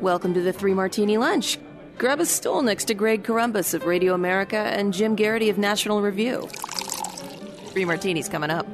Welcome 0.00 0.32
to 0.32 0.40
the 0.40 0.54
Three 0.54 0.72
Martini 0.72 1.18
Lunch. 1.18 1.58
Grab 1.98 2.20
a 2.20 2.24
stool 2.24 2.62
next 2.62 2.86
to 2.86 2.94
Greg 2.94 3.22
Corombos 3.22 3.74
of 3.74 3.84
Radio 3.84 4.14
America 4.14 4.56
and 4.56 4.94
Jim 4.94 5.14
Geraghty 5.14 5.50
of 5.50 5.58
National 5.58 6.00
Review. 6.00 6.48
Three 7.66 7.84
martinis 7.84 8.26
coming 8.26 8.48
up. 8.48 8.66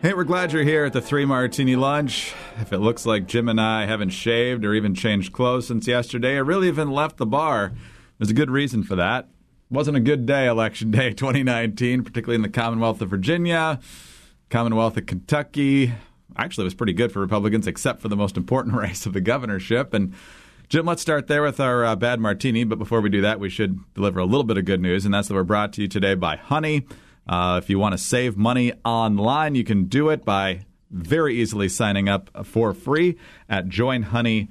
Hey, 0.00 0.14
we're 0.14 0.24
glad 0.24 0.52
you're 0.52 0.64
here 0.64 0.84
at 0.84 0.92
the 0.94 1.00
Three 1.00 1.24
Martini 1.24 1.76
Lunch. 1.76 2.34
If 2.60 2.72
it 2.72 2.78
looks 2.78 3.06
like 3.06 3.28
Jim 3.28 3.48
and 3.48 3.60
I 3.60 3.86
haven't 3.86 4.10
shaved 4.10 4.64
or 4.64 4.74
even 4.74 4.96
changed 4.96 5.32
clothes 5.32 5.68
since 5.68 5.86
yesterday, 5.86 6.34
or 6.34 6.42
really 6.42 6.66
even 6.66 6.90
left 6.90 7.18
the 7.18 7.26
bar, 7.26 7.70
there's 8.18 8.30
a 8.30 8.34
good 8.34 8.50
reason 8.50 8.82
for 8.82 8.96
that. 8.96 9.28
Wasn't 9.70 9.96
a 9.96 10.00
good 10.00 10.26
day, 10.26 10.48
Election 10.48 10.90
Day 10.90 11.10
2019, 11.14 12.02
particularly 12.02 12.34
in 12.34 12.42
the 12.42 12.48
Commonwealth 12.48 13.00
of 13.00 13.10
Virginia, 13.10 13.78
Commonwealth 14.50 14.96
of 14.96 15.06
Kentucky. 15.06 15.92
Actually, 16.36 16.62
it 16.62 16.66
was 16.66 16.74
pretty 16.74 16.92
good 16.92 17.12
for 17.12 17.20
Republicans, 17.20 17.66
except 17.66 18.00
for 18.00 18.08
the 18.08 18.16
most 18.16 18.36
important 18.36 18.74
race 18.76 19.06
of 19.06 19.12
the 19.12 19.20
governorship. 19.20 19.94
And 19.94 20.14
Jim, 20.68 20.86
let's 20.86 21.02
start 21.02 21.26
there 21.26 21.42
with 21.42 21.60
our 21.60 21.84
uh, 21.84 21.96
bad 21.96 22.20
martini. 22.20 22.64
But 22.64 22.78
before 22.78 23.00
we 23.00 23.10
do 23.10 23.20
that, 23.20 23.40
we 23.40 23.50
should 23.50 23.80
deliver 23.94 24.20
a 24.20 24.24
little 24.24 24.44
bit 24.44 24.58
of 24.58 24.64
good 24.64 24.80
news, 24.80 25.04
and 25.04 25.12
that's 25.12 25.28
that 25.28 25.34
we're 25.34 25.42
brought 25.44 25.72
to 25.74 25.82
you 25.82 25.88
today 25.88 26.14
by 26.14 26.36
Honey. 26.36 26.86
Uh, 27.26 27.60
if 27.62 27.70
you 27.70 27.78
want 27.78 27.92
to 27.92 27.98
save 27.98 28.36
money 28.36 28.72
online, 28.84 29.54
you 29.54 29.64
can 29.64 29.84
do 29.84 30.08
it 30.08 30.24
by 30.24 30.66
very 30.90 31.36
easily 31.40 31.68
signing 31.68 32.08
up 32.08 32.30
for 32.44 32.74
free 32.74 33.16
at 33.48 33.66
joinhoney.com 33.66 34.48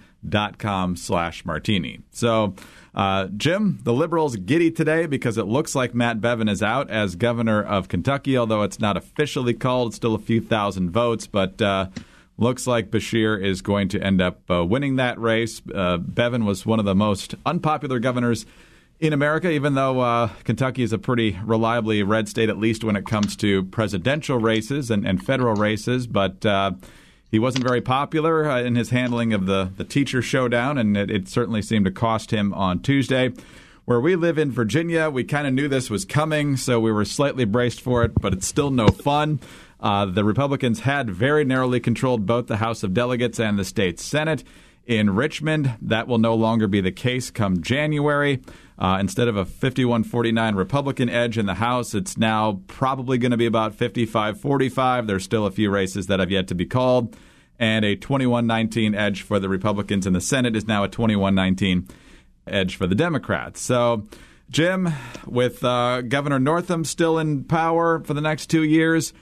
slash 0.96 1.46
martini. 1.46 2.00
So, 2.12 2.56
uh, 2.94 3.28
Jim, 3.38 3.80
the 3.84 3.94
Liberals 3.94 4.36
giddy 4.36 4.72
today 4.72 5.06
because 5.06 5.38
it 5.38 5.46
looks 5.46 5.76
like 5.76 5.94
Matt 5.96 6.22
Bevin 6.22 6.50
is 6.50 6.62
out 6.62 6.90
as 6.90 7.16
governor 7.16 7.62
of 7.64 7.88
Kentucky, 7.88 8.38
although 8.38 8.64
it's 8.64 8.80
not 8.80 8.98
officially 8.98 9.54
called. 9.54 9.90
It's 9.90 9.96
still 9.96 10.16
a 10.16 10.20
few 10.20 10.42
thousand 10.42 10.92
votes, 10.92 11.28
but 11.28 11.62
uh, 11.62 11.88
Looks 12.42 12.66
like 12.66 12.90
Beshear 12.90 13.40
is 13.40 13.62
going 13.62 13.90
to 13.90 14.02
end 14.02 14.20
up 14.20 14.50
uh, 14.50 14.66
winning 14.66 14.96
that 14.96 15.20
race. 15.20 15.62
Uh, 15.74 15.98
Bevin 16.00 16.44
was 16.44 16.66
one 16.66 16.80
of 16.80 16.85
the 16.85 16.96
most 16.96 17.35
unpopular 17.46 18.00
governors 18.00 18.48
in 19.00 19.13
America, 19.13 19.52
even 19.52 19.76
though 19.76 20.00
uh, 20.00 20.30
Kentucky 20.44 20.82
is 20.82 20.91
a 20.91 20.98
pretty 20.98 21.38
reliably 21.46 22.02
red 22.02 22.28
state, 22.28 22.50
at 22.50 22.58
least 22.58 22.84
when 22.84 22.96
it 22.96 23.06
comes 23.06 23.35
to 23.35 23.66
presidential 23.66 24.40
races 24.40 24.90
and, 24.90 25.06
and 25.06 25.24
federal 25.24 25.54
races. 25.54 26.08
But 26.08 26.44
uh, 26.44 26.72
he 27.32 27.40
wasn't 27.40 27.65
very 27.65 27.82
popular 27.82 28.49
uh, 28.49 28.62
in 28.62 28.76
his 28.76 28.90
handling 28.90 29.34
of 29.34 29.46
the, 29.46 29.71
the 29.77 29.85
teacher 29.85 30.21
showdown, 30.21 30.77
and 30.77 30.98
it, 30.98 31.10
it 31.10 31.27
certainly 31.29 31.62
seemed 31.62 31.85
to 31.85 31.91
cost 31.91 32.32
him 32.32 32.54
on 32.54 32.82
Tuesday. 32.82 33.32
Where 33.85 34.01
we 34.01 34.15
live 34.15 34.38
in 34.38 34.51
Virginia, 34.51 35.10
we 35.10 35.23
kind 35.23 35.48
of 35.48 35.54
knew 35.54 35.68
this 35.68 35.90
was 35.90 36.05
coming, 36.05 36.57
so 36.57 36.79
we 36.79 36.91
were 36.91 37.05
slightly 37.05 37.46
braced 37.46 37.82
for 37.82 38.04
it, 38.04 38.12
but 38.20 38.34
it's 38.34 38.46
still 38.46 38.70
no 38.70 38.90
fun. 38.90 39.40
Uh, 39.79 40.05
the 40.05 40.23
Republicans 40.23 40.82
had 40.82 41.10
very 41.10 41.43
narrowly 41.43 41.79
controlled 41.79 42.26
both 42.26 42.48
the 42.48 42.57
House 42.57 42.84
of 42.84 42.93
Delegates 42.93 43.40
and 43.40 43.57
the 43.57 43.66
state 43.66 43.99
Senate. 43.99 44.43
In 44.85 45.16
Richmond, 45.16 45.76
that 45.82 46.07
will 46.07 46.18
no 46.18 46.35
longer 46.35 46.68
be 46.68 46.82
the 46.82 46.91
case 46.91 47.32
come 47.32 47.62
January. 47.62 48.41
Uh, 48.82 48.98
instead 48.99 49.27
of 49.27 49.37
a 49.37 49.46
51 49.46 50.04
49 50.04 50.55
Republican 50.55 51.07
edge 51.07 51.37
in 51.37 51.46
the 51.46 51.54
House, 51.54 51.93
it's 51.93 52.18
now 52.18 52.62
probably 52.65 53.20
going 53.20 53.29
to 53.29 53.38
be 53.38 53.46
about 53.46 53.76
55 53.76 54.41
45. 54.41 55.05
There's 55.05 55.23
still 55.23 55.46
a 55.46 55.51
few 55.51 55.70
races 55.70 56.07
that 56.07 56.20
have 56.20 56.32
yet 56.32 56.48
to 56.48 56.55
be 56.55 56.65
called. 56.65 57.15
And 57.60 57.85
a 57.85 57.96
21 57.96 58.48
19 58.48 58.96
edge 58.96 59.21
for 59.21 59.40
the 59.40 59.48
Republicans 59.48 60.07
in 60.07 60.13
the 60.13 60.20
Senate 60.20 60.55
is 60.55 60.68
now 60.68 60.84
a 60.84 60.88
21 60.90 61.35
19 61.35 61.88
edge 62.48 62.76
for 62.76 62.88
the 62.88 62.96
Democrats. 62.96 63.62
So, 63.62 64.07
Jim, 64.50 64.91
with 65.28 65.63
uh, 65.63 66.01
Governor 66.01 66.40
Northam 66.40 66.84
still 66.84 67.19
in 67.19 67.44
power 67.44 68.03
for 68.03 68.16
the 68.16 68.22
next 68.22 68.47
two 68.47 68.63
years, 68.63 69.13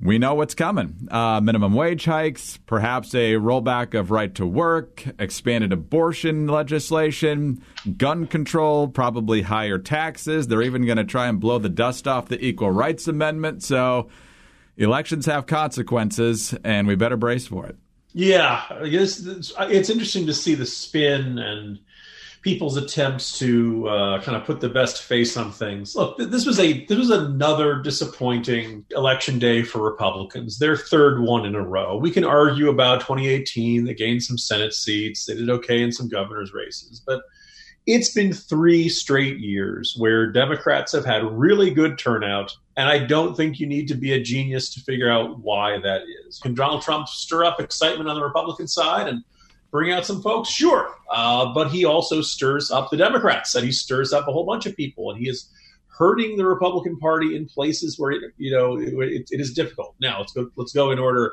we 0.00 0.18
know 0.18 0.34
what's 0.34 0.54
coming. 0.54 1.08
Uh, 1.10 1.40
minimum 1.40 1.74
wage 1.74 2.04
hikes, 2.04 2.58
perhaps 2.66 3.14
a 3.14 3.34
rollback 3.34 3.98
of 3.98 4.10
right 4.10 4.34
to 4.34 4.46
work, 4.46 5.04
expanded 5.18 5.72
abortion 5.72 6.46
legislation, 6.48 7.62
gun 7.96 8.26
control, 8.26 8.88
probably 8.88 9.42
higher 9.42 9.78
taxes. 9.78 10.48
They're 10.48 10.62
even 10.62 10.86
going 10.86 10.98
to 10.98 11.04
try 11.04 11.28
and 11.28 11.38
blow 11.38 11.58
the 11.58 11.68
dust 11.68 12.08
off 12.08 12.28
the 12.28 12.44
Equal 12.44 12.70
Rights 12.70 13.06
Amendment. 13.06 13.62
So 13.62 14.08
elections 14.76 15.26
have 15.26 15.46
consequences, 15.46 16.54
and 16.64 16.88
we 16.88 16.96
better 16.96 17.16
brace 17.16 17.46
for 17.46 17.66
it. 17.66 17.76
Yeah, 18.12 18.62
I 18.70 18.88
guess 18.88 19.20
it's 19.24 19.90
interesting 19.90 20.26
to 20.26 20.34
see 20.34 20.54
the 20.54 20.66
spin 20.66 21.38
and 21.38 21.78
people's 22.42 22.76
attempts 22.76 23.38
to 23.38 23.88
uh, 23.88 24.20
kind 24.20 24.36
of 24.36 24.44
put 24.44 24.60
the 24.60 24.68
best 24.68 25.04
face 25.04 25.36
on 25.36 25.52
things. 25.52 25.94
Look, 25.94 26.18
this 26.18 26.44
was 26.44 26.58
a 26.58 26.84
this 26.86 26.98
was 26.98 27.10
another 27.10 27.80
disappointing 27.80 28.84
election 28.90 29.38
day 29.38 29.62
for 29.62 29.80
Republicans. 29.80 30.58
Their 30.58 30.76
third 30.76 31.20
one 31.20 31.46
in 31.46 31.54
a 31.54 31.62
row. 31.62 31.96
We 31.96 32.10
can 32.10 32.24
argue 32.24 32.68
about 32.68 33.00
2018. 33.00 33.84
They 33.84 33.94
gained 33.94 34.22
some 34.22 34.36
Senate 34.36 34.74
seats. 34.74 35.24
They 35.24 35.34
did 35.34 35.50
okay 35.50 35.82
in 35.82 35.92
some 35.92 36.08
governor's 36.08 36.52
races, 36.52 37.00
but 37.06 37.22
it's 37.86 38.12
been 38.12 38.32
three 38.32 38.88
straight 38.88 39.38
years 39.38 39.94
where 39.96 40.30
Democrats 40.30 40.92
have 40.92 41.04
had 41.04 41.24
really 41.24 41.70
good 41.70 41.98
turnout. 41.98 42.56
And 42.76 42.88
I 42.88 42.98
don't 42.98 43.36
think 43.36 43.58
you 43.60 43.66
need 43.66 43.88
to 43.88 43.94
be 43.94 44.12
a 44.12 44.22
genius 44.22 44.72
to 44.74 44.80
figure 44.80 45.10
out 45.10 45.40
why 45.40 45.78
that 45.78 46.02
is. 46.26 46.38
Can 46.38 46.54
Donald 46.54 46.82
Trump 46.82 47.08
stir 47.08 47.44
up 47.44 47.60
excitement 47.60 48.08
on 48.08 48.16
the 48.16 48.24
Republican 48.24 48.68
side 48.68 49.08
and 49.08 49.24
bring 49.72 49.90
out 49.90 50.06
some 50.06 50.22
folks? 50.22 50.50
Sure. 50.50 50.94
Uh, 51.10 51.52
but 51.52 51.72
he 51.72 51.84
also 51.84 52.20
stirs 52.20 52.70
up 52.70 52.90
the 52.90 52.96
Democrats 52.96 53.56
and 53.56 53.64
he 53.64 53.72
stirs 53.72 54.12
up 54.12 54.28
a 54.28 54.32
whole 54.32 54.46
bunch 54.46 54.66
of 54.66 54.76
people 54.76 55.10
and 55.10 55.18
he 55.18 55.28
is 55.28 55.50
hurting 55.88 56.36
the 56.36 56.46
Republican 56.46 56.96
Party 56.98 57.34
in 57.34 57.46
places 57.46 57.98
where, 57.98 58.12
it, 58.12 58.32
you 58.36 58.52
know, 58.52 58.78
it, 58.78 59.28
it 59.30 59.40
is 59.40 59.52
difficult. 59.52 59.96
Now, 60.00 60.20
let's 60.20 60.32
go, 60.32 60.48
let's 60.54 60.72
go 60.72 60.92
in 60.92 60.98
order. 61.00 61.32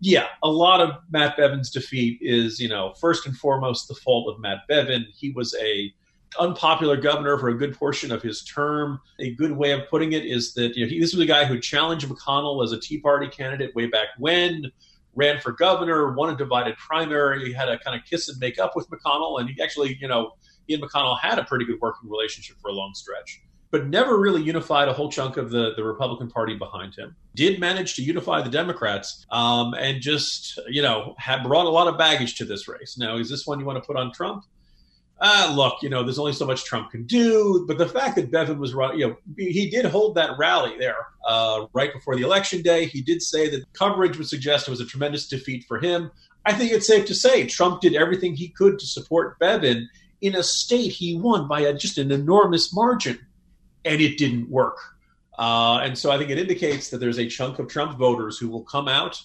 Yeah, 0.00 0.26
a 0.42 0.50
lot 0.50 0.80
of 0.80 0.96
Matt 1.10 1.36
Bevin's 1.36 1.70
defeat 1.70 2.18
is, 2.22 2.60
you 2.60 2.68
know, 2.68 2.94
first 3.00 3.26
and 3.26 3.36
foremost 3.36 3.88
the 3.88 3.94
fault 3.94 4.32
of 4.32 4.40
Matt 4.40 4.60
Bevin. 4.68 5.04
He 5.14 5.30
was 5.30 5.54
a 5.60 5.92
unpopular 6.38 6.96
governor 6.96 7.36
for 7.38 7.48
a 7.48 7.54
good 7.58 7.76
portion 7.76 8.12
of 8.12 8.22
his 8.22 8.44
term. 8.44 9.00
A 9.18 9.34
good 9.34 9.52
way 9.52 9.72
of 9.72 9.88
putting 9.90 10.12
it 10.12 10.24
is 10.24 10.54
that 10.54 10.76
you 10.76 10.84
know 10.84 10.88
he, 10.88 11.00
this 11.00 11.12
was 11.12 11.22
a 11.22 11.26
guy 11.26 11.44
who 11.44 11.58
challenged 11.58 12.08
McConnell 12.08 12.62
as 12.62 12.72
a 12.72 12.80
Tea 12.80 13.00
Party 13.00 13.28
candidate 13.28 13.74
way 13.74 13.86
back 13.86 14.08
when 14.18 14.70
ran 15.14 15.40
for 15.40 15.52
governor, 15.52 16.12
won 16.12 16.32
a 16.32 16.36
divided 16.36 16.76
primary, 16.76 17.52
had 17.52 17.68
a 17.68 17.78
kind 17.78 17.98
of 17.98 18.06
kiss 18.08 18.28
and 18.28 18.38
make 18.38 18.58
up 18.58 18.76
with 18.76 18.88
McConnell, 18.90 19.40
and 19.40 19.50
he 19.50 19.60
actually, 19.62 19.96
you 20.00 20.08
know, 20.08 20.32
he 20.66 20.74
and 20.74 20.82
McConnell 20.82 21.18
had 21.18 21.38
a 21.38 21.44
pretty 21.44 21.64
good 21.64 21.80
working 21.80 22.08
relationship 22.08 22.56
for 22.62 22.68
a 22.68 22.72
long 22.72 22.92
stretch, 22.94 23.40
but 23.70 23.86
never 23.86 24.18
really 24.18 24.42
unified 24.42 24.88
a 24.88 24.92
whole 24.92 25.10
chunk 25.10 25.36
of 25.36 25.50
the, 25.50 25.72
the 25.76 25.82
Republican 25.82 26.30
Party 26.30 26.54
behind 26.54 26.94
him. 26.94 27.16
Did 27.34 27.58
manage 27.58 27.94
to 27.96 28.02
unify 28.02 28.40
the 28.42 28.50
Democrats, 28.50 29.26
um, 29.30 29.74
and 29.74 30.00
just, 30.00 30.60
you 30.68 30.82
know, 30.82 31.14
had 31.18 31.42
brought 31.42 31.66
a 31.66 31.70
lot 31.70 31.88
of 31.88 31.98
baggage 31.98 32.36
to 32.36 32.44
this 32.44 32.68
race. 32.68 32.96
Now, 32.98 33.16
is 33.16 33.28
this 33.28 33.46
one 33.46 33.58
you 33.58 33.66
want 33.66 33.82
to 33.82 33.86
put 33.86 33.96
on 33.96 34.12
Trump? 34.12 34.44
Uh, 35.20 35.52
look, 35.54 35.82
you 35.82 35.90
know, 35.90 36.02
there's 36.02 36.18
only 36.18 36.32
so 36.32 36.46
much 36.46 36.64
Trump 36.64 36.90
can 36.90 37.04
do. 37.04 37.64
But 37.68 37.76
the 37.76 37.88
fact 37.88 38.16
that 38.16 38.30
Bevin 38.30 38.58
was 38.58 38.72
you 38.96 39.08
know, 39.08 39.16
he 39.36 39.68
did 39.68 39.84
hold 39.84 40.14
that 40.14 40.38
rally 40.38 40.76
there 40.78 41.06
uh, 41.26 41.66
right 41.74 41.92
before 41.92 42.16
the 42.16 42.22
election 42.22 42.62
day. 42.62 42.86
He 42.86 43.02
did 43.02 43.20
say 43.20 43.48
that 43.50 43.70
coverage 43.74 44.16
would 44.16 44.28
suggest 44.28 44.66
it 44.66 44.70
was 44.70 44.80
a 44.80 44.86
tremendous 44.86 45.28
defeat 45.28 45.64
for 45.68 45.78
him. 45.78 46.10
I 46.46 46.54
think 46.54 46.72
it's 46.72 46.86
safe 46.86 47.04
to 47.06 47.14
say 47.14 47.46
Trump 47.46 47.82
did 47.82 47.94
everything 47.94 48.34
he 48.34 48.48
could 48.48 48.78
to 48.78 48.86
support 48.86 49.38
Bevin 49.38 49.86
in 50.22 50.34
a 50.36 50.42
state 50.42 50.92
he 50.92 51.16
won 51.16 51.46
by 51.46 51.60
a, 51.60 51.74
just 51.74 51.98
an 51.98 52.10
enormous 52.10 52.74
margin, 52.74 53.18
and 53.84 54.00
it 54.00 54.16
didn't 54.16 54.48
work. 54.48 54.78
Uh, 55.38 55.80
and 55.82 55.98
so 55.98 56.10
I 56.10 56.18
think 56.18 56.30
it 56.30 56.38
indicates 56.38 56.90
that 56.90 56.98
there's 56.98 57.18
a 57.18 57.28
chunk 57.28 57.58
of 57.58 57.68
Trump 57.68 57.98
voters 57.98 58.38
who 58.38 58.48
will 58.48 58.62
come 58.62 58.88
out 58.88 59.22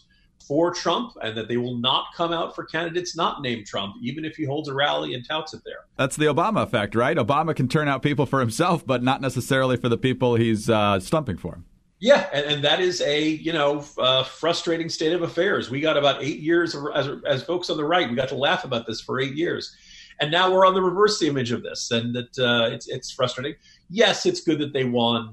for 0.47 0.73
Trump 0.73 1.13
and 1.21 1.35
that 1.37 1.47
they 1.47 1.57
will 1.57 1.77
not 1.77 2.05
come 2.15 2.31
out 2.31 2.55
for 2.55 2.63
candidates 2.63 3.15
not 3.15 3.41
named 3.41 3.65
Trump, 3.65 3.95
even 4.01 4.25
if 4.25 4.35
he 4.35 4.45
holds 4.45 4.69
a 4.69 4.73
rally 4.73 5.13
and 5.13 5.27
touts 5.27 5.53
it 5.53 5.61
there. 5.65 5.85
That's 5.97 6.15
the 6.15 6.25
Obama 6.25 6.63
effect, 6.63 6.95
right? 6.95 7.17
Obama 7.17 7.55
can 7.55 7.67
turn 7.67 7.87
out 7.87 8.01
people 8.01 8.25
for 8.25 8.39
himself, 8.39 8.85
but 8.85 9.03
not 9.03 9.21
necessarily 9.21 9.77
for 9.77 9.89
the 9.89 9.97
people 9.97 10.35
he's 10.35 10.69
uh, 10.69 10.99
stumping 10.99 11.37
for. 11.37 11.59
Yeah, 11.99 12.29
and, 12.33 12.45
and, 12.45 12.63
that 12.65 12.81
is 12.81 13.01
a 13.01 13.27
you 13.29 13.53
know 13.53 13.83
uh, 13.97 14.23
frustrating 14.23 14.89
state 14.89 15.13
of 15.13 15.21
affairs. 15.21 15.69
We 15.69 15.79
got 15.79 15.95
about 15.95 16.21
eight 16.21 16.39
years 16.39 16.75
as, 16.93 17.09
as 17.25 17.43
folks 17.43 17.69
on 17.69 17.77
the 17.77 17.85
right. 17.85 18.09
We 18.09 18.15
got 18.15 18.29
to 18.29 18.35
laugh 18.35 18.65
about 18.65 18.85
this 18.85 18.99
for 18.99 19.19
eight 19.21 19.33
years, 19.33 19.73
and 20.19 20.29
now 20.29 20.51
we're 20.51 20.65
on 20.65 20.73
the 20.73 20.81
reverse 20.81 21.21
image 21.21 21.51
of 21.51 21.63
this, 21.63 21.91
and 21.91 22.13
that 22.13 22.37
uh, 22.37 22.69
it's 22.69 22.89
it's 22.89 23.11
frustrating. 23.11 23.55
Yes, 23.89 24.25
it's 24.25 24.41
good 24.41 24.59
that 24.59 24.73
they 24.73 24.83
won 24.83 25.31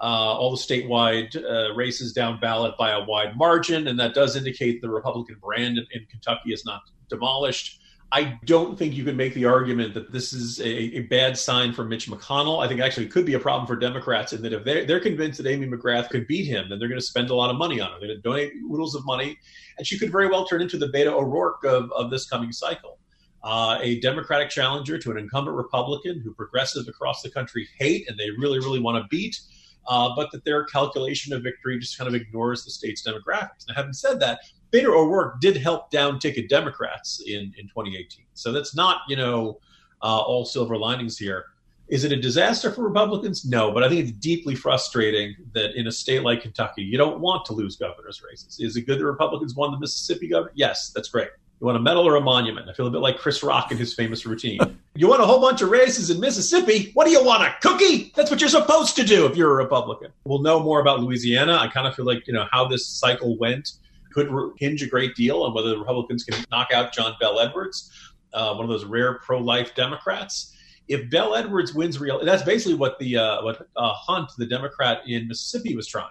uh, 0.00 0.04
all 0.04 0.50
the 0.50 0.56
statewide 0.56 1.36
uh, 1.36 1.74
races 1.74 2.12
down 2.12 2.40
ballot 2.40 2.74
by 2.78 2.92
a 2.92 3.04
wide 3.04 3.36
margin, 3.36 3.86
and 3.88 3.98
that 4.00 4.14
does 4.14 4.34
indicate 4.34 4.80
the 4.80 4.88
Republican 4.88 5.36
brand 5.42 5.76
in, 5.76 5.86
in, 5.92 6.06
Kentucky 6.06 6.54
is 6.54 6.64
not 6.64 6.80
demolished. 7.10 7.80
I 8.12 8.38
don't 8.44 8.78
think 8.78 8.94
you 8.94 9.04
can 9.04 9.16
make 9.16 9.34
the 9.34 9.44
argument 9.44 9.94
that 9.94 10.10
this 10.10 10.32
is 10.32 10.58
a, 10.60 10.96
a, 10.96 11.00
bad 11.02 11.38
sign 11.38 11.72
for 11.72 11.84
Mitch 11.84 12.10
McConnell. 12.10 12.64
I 12.64 12.66
think 12.66 12.80
actually 12.80 13.06
it 13.06 13.12
could 13.12 13.24
be 13.24 13.34
a 13.34 13.38
problem 13.38 13.68
for 13.68 13.76
Democrats 13.76 14.32
in 14.32 14.42
that 14.42 14.52
if 14.52 14.64
they're, 14.64 14.84
they're 14.84 15.00
convinced 15.00 15.40
that 15.40 15.48
Amy 15.48 15.68
McGrath 15.68 16.08
could 16.08 16.26
beat 16.26 16.46
him, 16.46 16.68
then 16.68 16.80
they're 16.80 16.88
going 16.88 17.00
to 17.00 17.06
spend 17.06 17.30
a 17.30 17.34
lot 17.34 17.50
of 17.50 17.56
money 17.56 17.78
on 17.80 17.92
her. 17.92 18.00
They're 18.00 18.08
going 18.08 18.18
to 18.18 18.22
donate 18.22 18.52
oodles 18.64 18.96
of 18.96 19.04
money, 19.04 19.38
and 19.78 19.86
she 19.86 19.98
could 19.98 20.10
very 20.10 20.28
well 20.28 20.44
turn 20.44 20.60
into 20.60 20.78
the 20.78 20.88
Beto 20.88 21.12
O'Rourke 21.12 21.62
of, 21.64 21.92
of 21.92 22.10
this 22.10 22.28
coming 22.28 22.50
cycle. 22.50 22.98
Uh, 23.44 23.78
a 23.80 24.00
Democratic 24.00 24.50
challenger 24.50 24.98
to 24.98 25.10
an 25.10 25.18
incumbent 25.18 25.56
Republican 25.56 26.20
who 26.20 26.34
progressives 26.34 26.88
across 26.88 27.22
the 27.22 27.30
country 27.30 27.68
hate 27.78 28.08
and 28.08 28.18
they 28.18 28.30
really, 28.30 28.58
really 28.58 28.80
want 28.80 29.02
to 29.02 29.06
beat 29.08 29.38
uh, 29.86 30.14
but 30.14 30.30
that 30.32 30.44
their 30.44 30.64
calculation 30.64 31.32
of 31.32 31.42
victory 31.42 31.78
just 31.78 31.98
kind 31.98 32.08
of 32.08 32.14
ignores 32.14 32.64
the 32.64 32.70
state's 32.70 33.06
demographics. 33.06 33.66
Now, 33.68 33.74
having 33.76 33.92
said 33.92 34.20
that, 34.20 34.40
Beto 34.72 34.88
O'Rourke 34.88 35.40
did 35.40 35.56
help 35.56 35.90
down 35.90 36.18
ticket 36.18 36.48
Democrats 36.48 37.22
in, 37.26 37.52
in 37.58 37.66
2018. 37.68 38.24
So 38.34 38.52
that's 38.52 38.74
not, 38.74 38.98
you 39.08 39.16
know, 39.16 39.58
uh, 40.02 40.18
all 40.20 40.44
silver 40.44 40.76
linings 40.76 41.18
here. 41.18 41.46
Is 41.88 42.04
it 42.04 42.12
a 42.12 42.16
disaster 42.16 42.70
for 42.70 42.82
Republicans? 42.82 43.44
No, 43.44 43.72
but 43.72 43.82
I 43.82 43.88
think 43.88 44.02
it's 44.02 44.12
deeply 44.12 44.54
frustrating 44.54 45.34
that 45.54 45.74
in 45.74 45.88
a 45.88 45.92
state 45.92 46.22
like 46.22 46.42
Kentucky, 46.42 46.82
you 46.82 46.96
don't 46.96 47.18
want 47.18 47.44
to 47.46 47.52
lose 47.52 47.74
governor's 47.74 48.22
races. 48.22 48.60
Is 48.60 48.76
it 48.76 48.82
good 48.82 49.00
that 49.00 49.04
Republicans 49.04 49.56
won 49.56 49.72
the 49.72 49.78
Mississippi 49.78 50.28
governor? 50.28 50.52
Yes, 50.54 50.92
that's 50.94 51.08
great. 51.08 51.30
You 51.60 51.66
want 51.66 51.76
a 51.76 51.80
medal 51.80 52.08
or 52.08 52.16
a 52.16 52.20
monument? 52.22 52.70
I 52.70 52.72
feel 52.72 52.86
a 52.86 52.90
bit 52.90 53.02
like 53.02 53.18
Chris 53.18 53.42
Rock 53.42 53.70
in 53.70 53.76
his 53.76 53.92
famous 53.92 54.24
routine. 54.24 54.60
you 54.94 55.08
want 55.08 55.20
a 55.20 55.26
whole 55.26 55.42
bunch 55.42 55.60
of 55.60 55.68
races 55.68 56.08
in 56.08 56.18
Mississippi? 56.18 56.90
What 56.94 57.04
do 57.04 57.10
you 57.10 57.22
want, 57.22 57.42
a 57.42 57.54
cookie? 57.60 58.12
That's 58.16 58.30
what 58.30 58.40
you're 58.40 58.48
supposed 58.48 58.96
to 58.96 59.04
do 59.04 59.26
if 59.26 59.36
you're 59.36 59.52
a 59.52 59.56
Republican. 59.62 60.10
We'll 60.24 60.40
know 60.40 60.60
more 60.60 60.80
about 60.80 61.00
Louisiana. 61.00 61.58
I 61.60 61.68
kind 61.68 61.86
of 61.86 61.94
feel 61.94 62.06
like, 62.06 62.26
you 62.26 62.32
know, 62.32 62.46
how 62.50 62.66
this 62.66 62.86
cycle 62.86 63.36
went 63.36 63.72
could 64.10 64.30
hinge 64.56 64.82
a 64.82 64.86
great 64.86 65.14
deal 65.14 65.42
on 65.42 65.52
whether 65.52 65.68
the 65.68 65.78
Republicans 65.78 66.24
can 66.24 66.42
knock 66.50 66.68
out 66.72 66.94
John 66.94 67.14
Bell 67.20 67.38
Edwards, 67.38 67.90
uh, 68.32 68.54
one 68.54 68.64
of 68.64 68.70
those 68.70 68.86
rare 68.86 69.18
pro-life 69.18 69.74
Democrats. 69.74 70.56
If 70.88 71.10
Bell 71.10 71.34
Edwards 71.34 71.74
wins 71.74 72.00
real, 72.00 72.24
that's 72.24 72.42
basically 72.42 72.74
what 72.74 72.98
the 72.98 73.18
uh, 73.18 73.44
what 73.44 73.68
uh, 73.76 73.92
Hunt, 73.92 74.30
the 74.38 74.46
Democrat 74.46 75.02
in 75.06 75.28
Mississippi, 75.28 75.76
was 75.76 75.86
trying. 75.86 76.08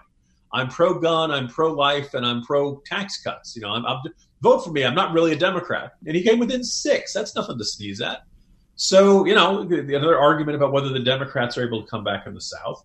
I'm 0.54 0.70
pro-gun, 0.70 1.32
I'm 1.32 1.48
pro-life, 1.48 2.14
and 2.14 2.26
I'm 2.26 2.44
pro-tax 2.44 3.22
cuts. 3.22 3.56
You 3.56 3.64
know, 3.64 3.72
I'm, 3.72 3.86
I'm 3.86 4.00
vote 4.42 4.64
for 4.64 4.72
me. 4.72 4.86
I'm 4.86 4.96
not 4.96 5.14
really 5.14 5.32
a 5.34 5.36
Democrat. 5.36 5.94
And 6.06 6.16
he 6.16 6.24
came 6.24 6.40
within 6.40 6.64
six. 6.64 7.14
That's 7.14 7.36
nothing 7.36 7.58
to 7.58 7.66
sneeze 7.66 8.02
at. 8.02 8.24
So, 8.76 9.26
you 9.26 9.36
know, 9.36 9.66
the, 9.66 9.82
the 9.82 10.18
argument 10.18 10.56
about 10.56 10.72
whether 10.72 10.90
the 10.90 11.00
Democrats 11.00 11.58
are 11.58 11.68
able 11.68 11.82
to 11.82 11.88
come 11.90 12.04
back 12.04 12.26
in 12.28 12.34
the 12.34 12.42
South. 12.42 12.84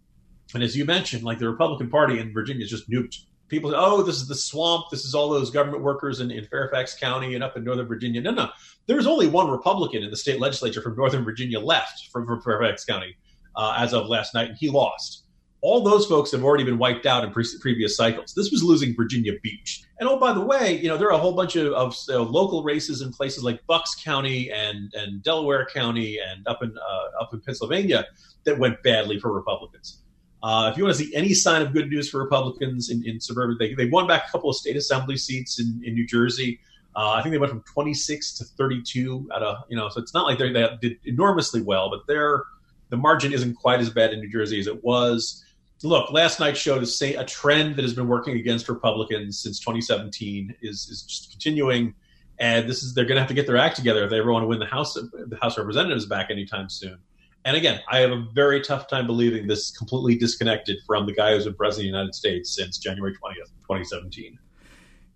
And 0.53 0.63
as 0.63 0.77
you 0.77 0.85
mentioned, 0.85 1.23
like 1.23 1.39
the 1.39 1.49
Republican 1.49 1.89
Party 1.89 2.19
in 2.19 2.33
Virginia 2.33 2.65
is 2.65 2.71
just 2.71 2.91
nuked. 2.91 3.17
People 3.49 3.71
say, 3.71 3.77
oh, 3.79 4.03
this 4.03 4.17
is 4.17 4.27
the 4.27 4.35
swamp. 4.35 4.87
This 4.91 5.05
is 5.05 5.15
all 5.15 5.29
those 5.29 5.51
government 5.51 5.83
workers 5.83 6.21
in, 6.21 6.31
in 6.31 6.45
Fairfax 6.47 6.99
County 6.99 7.35
and 7.35 7.45
up 7.45 7.57
in 7.57 7.63
Northern 7.63 7.87
Virginia. 7.87 8.21
No, 8.21 8.33
no. 8.33 8.49
There's 8.87 9.07
only 9.07 9.29
one 9.29 9.51
Republican 9.51 10.03
in 10.03 10.11
the 10.11 10.17
state 10.17 10.41
legislature 10.41 10.83
from 10.83 10.97
Northern 10.97 11.25
Virginia 11.25 11.61
left 11.61 12.09
from, 12.11 12.27
from 12.27 12.41
Fairfax 12.43 12.85
County 12.85 13.17
uh, 13.55 13.77
as 13.79 13.95
of 13.95 14.07
last 14.07 14.35
night, 14.35 14.49
and 14.49 14.59
he 14.59 14.71
lost 14.71 15.24
all 15.65 15.81
those 15.81 16.05
folks 16.05 16.31
have 16.31 16.45
already 16.45 16.63
been 16.63 16.77
wiped 16.77 17.07
out 17.07 17.25
in 17.25 17.31
pre- 17.31 17.47
previous 17.59 17.97
cycles. 17.97 18.35
This 18.35 18.51
was 18.51 18.63
losing 18.63 18.95
Virginia 18.95 19.33
Beach. 19.43 19.83
And 19.99 20.07
oh, 20.07 20.19
by 20.19 20.35
the 20.35 20.43
way, 20.43 20.79
you 20.79 20.89
know 20.89 20.99
there 20.99 21.09
are 21.09 21.15
a 21.15 21.19
whole 21.19 21.33
bunch 21.33 21.57
of, 21.57 21.73
of 21.73 22.31
local 22.31 22.63
races 22.63 23.01
in 23.01 23.11
places 23.11 23.43
like 23.43 23.67
Bucks 23.67 23.95
County 23.95 24.53
and 24.53 24.93
and 24.95 25.23
Delaware 25.23 25.67
County 25.73 26.19
and 26.19 26.47
up 26.47 26.63
in 26.63 26.71
uh, 26.77 27.23
up 27.23 27.33
in 27.33 27.41
Pennsylvania 27.41 28.07
that 28.45 28.59
went 28.59 28.83
badly 28.83 29.19
for 29.19 29.33
Republicans. 29.33 30.03
Uh, 30.43 30.69
if 30.71 30.77
you 30.77 30.85
want 30.85 30.95
to 30.95 31.03
see 31.03 31.15
any 31.15 31.33
sign 31.33 31.63
of 31.63 31.73
good 31.73 31.89
news 31.89 32.11
for 32.11 32.23
Republicans 32.23 32.91
in, 32.91 33.03
in 33.09 33.19
suburban, 33.19 33.57
they, 33.59 33.73
they 33.73 33.87
won 33.87 34.07
back 34.07 34.25
a 34.29 34.31
couple 34.31 34.51
of 34.51 34.57
state 34.57 34.77
assembly 34.77 35.17
seats 35.17 35.59
in, 35.59 35.81
in 35.83 35.95
New 35.95 36.07
Jersey. 36.07 36.61
Uh, 36.95 37.13
I 37.13 37.23
think 37.23 37.33
they 37.33 37.39
went 37.39 37.51
from 37.51 37.63
26 37.63 38.35
to 38.35 38.45
32 38.45 39.31
at 39.35 39.41
a, 39.41 39.61
you 39.71 39.77
know, 39.79 39.89
so 39.89 40.03
it's 40.03 40.13
not 40.13 40.27
like 40.27 40.39
they 40.39 40.53
did 40.83 40.99
enormously 41.07 41.63
well, 41.63 41.89
but 41.89 42.07
their 42.07 42.45
the 42.91 42.99
margin 42.99 43.33
isn't 43.33 43.55
quite 43.55 43.81
as 43.81 43.89
bad 43.89 44.13
in 44.13 44.21
New 44.21 44.31
Jersey 44.31 44.61
as 44.61 44.67
it 44.67 44.85
was 44.85 45.43
look, 45.83 46.13
last 46.13 46.41
night 46.41 46.57
showed 46.57 46.83
a, 46.83 47.15
a 47.21 47.25
trend 47.25 47.77
that 47.77 47.83
has 47.83 47.95
been 47.95 48.09
working 48.09 48.37
against 48.37 48.69
Republicans 48.69 49.39
since 49.39 49.59
2017 49.61 50.55
is 50.63 50.89
is 50.89 51.03
just 51.03 51.31
continuing, 51.31 51.95
and 52.39 52.69
this 52.69 52.83
is 52.83 52.95
they're 52.95 53.05
going 53.05 53.17
to 53.17 53.21
have 53.21 53.29
to 53.29 53.35
get 53.35 53.47
their 53.47 53.57
act 53.57 53.77
together 53.77 54.05
if 54.05 54.11
they 54.11 54.19
ever 54.19 54.33
want 54.33 54.43
to 54.43 54.47
win 54.47 54.59
the 54.59 54.67
House 54.67 54.95
the 54.95 55.39
House 55.41 55.57
of 55.57 55.65
Representatives 55.67 56.07
back 56.07 56.31
anytime 56.31 56.69
soon. 56.69 56.99
And 57.45 57.57
again, 57.57 57.81
I 57.91 57.99
have 57.99 58.11
a 58.11 58.25
very 58.33 58.63
tough 58.63 58.89
time 58.89 59.07
believing 59.07 59.47
this 59.47 59.69
is 59.69 59.71
completely 59.77 60.17
disconnected 60.17 60.79
from 60.87 61.05
the 61.05 61.13
guy 61.13 61.35
who's 61.35 61.45
been 61.45 61.55
president 61.55 61.89
of 61.89 61.93
the 61.93 61.99
United 61.99 62.15
States 62.15 62.55
since 62.55 62.79
January 62.79 63.13
20th, 63.13 63.51
2017. 63.61 64.39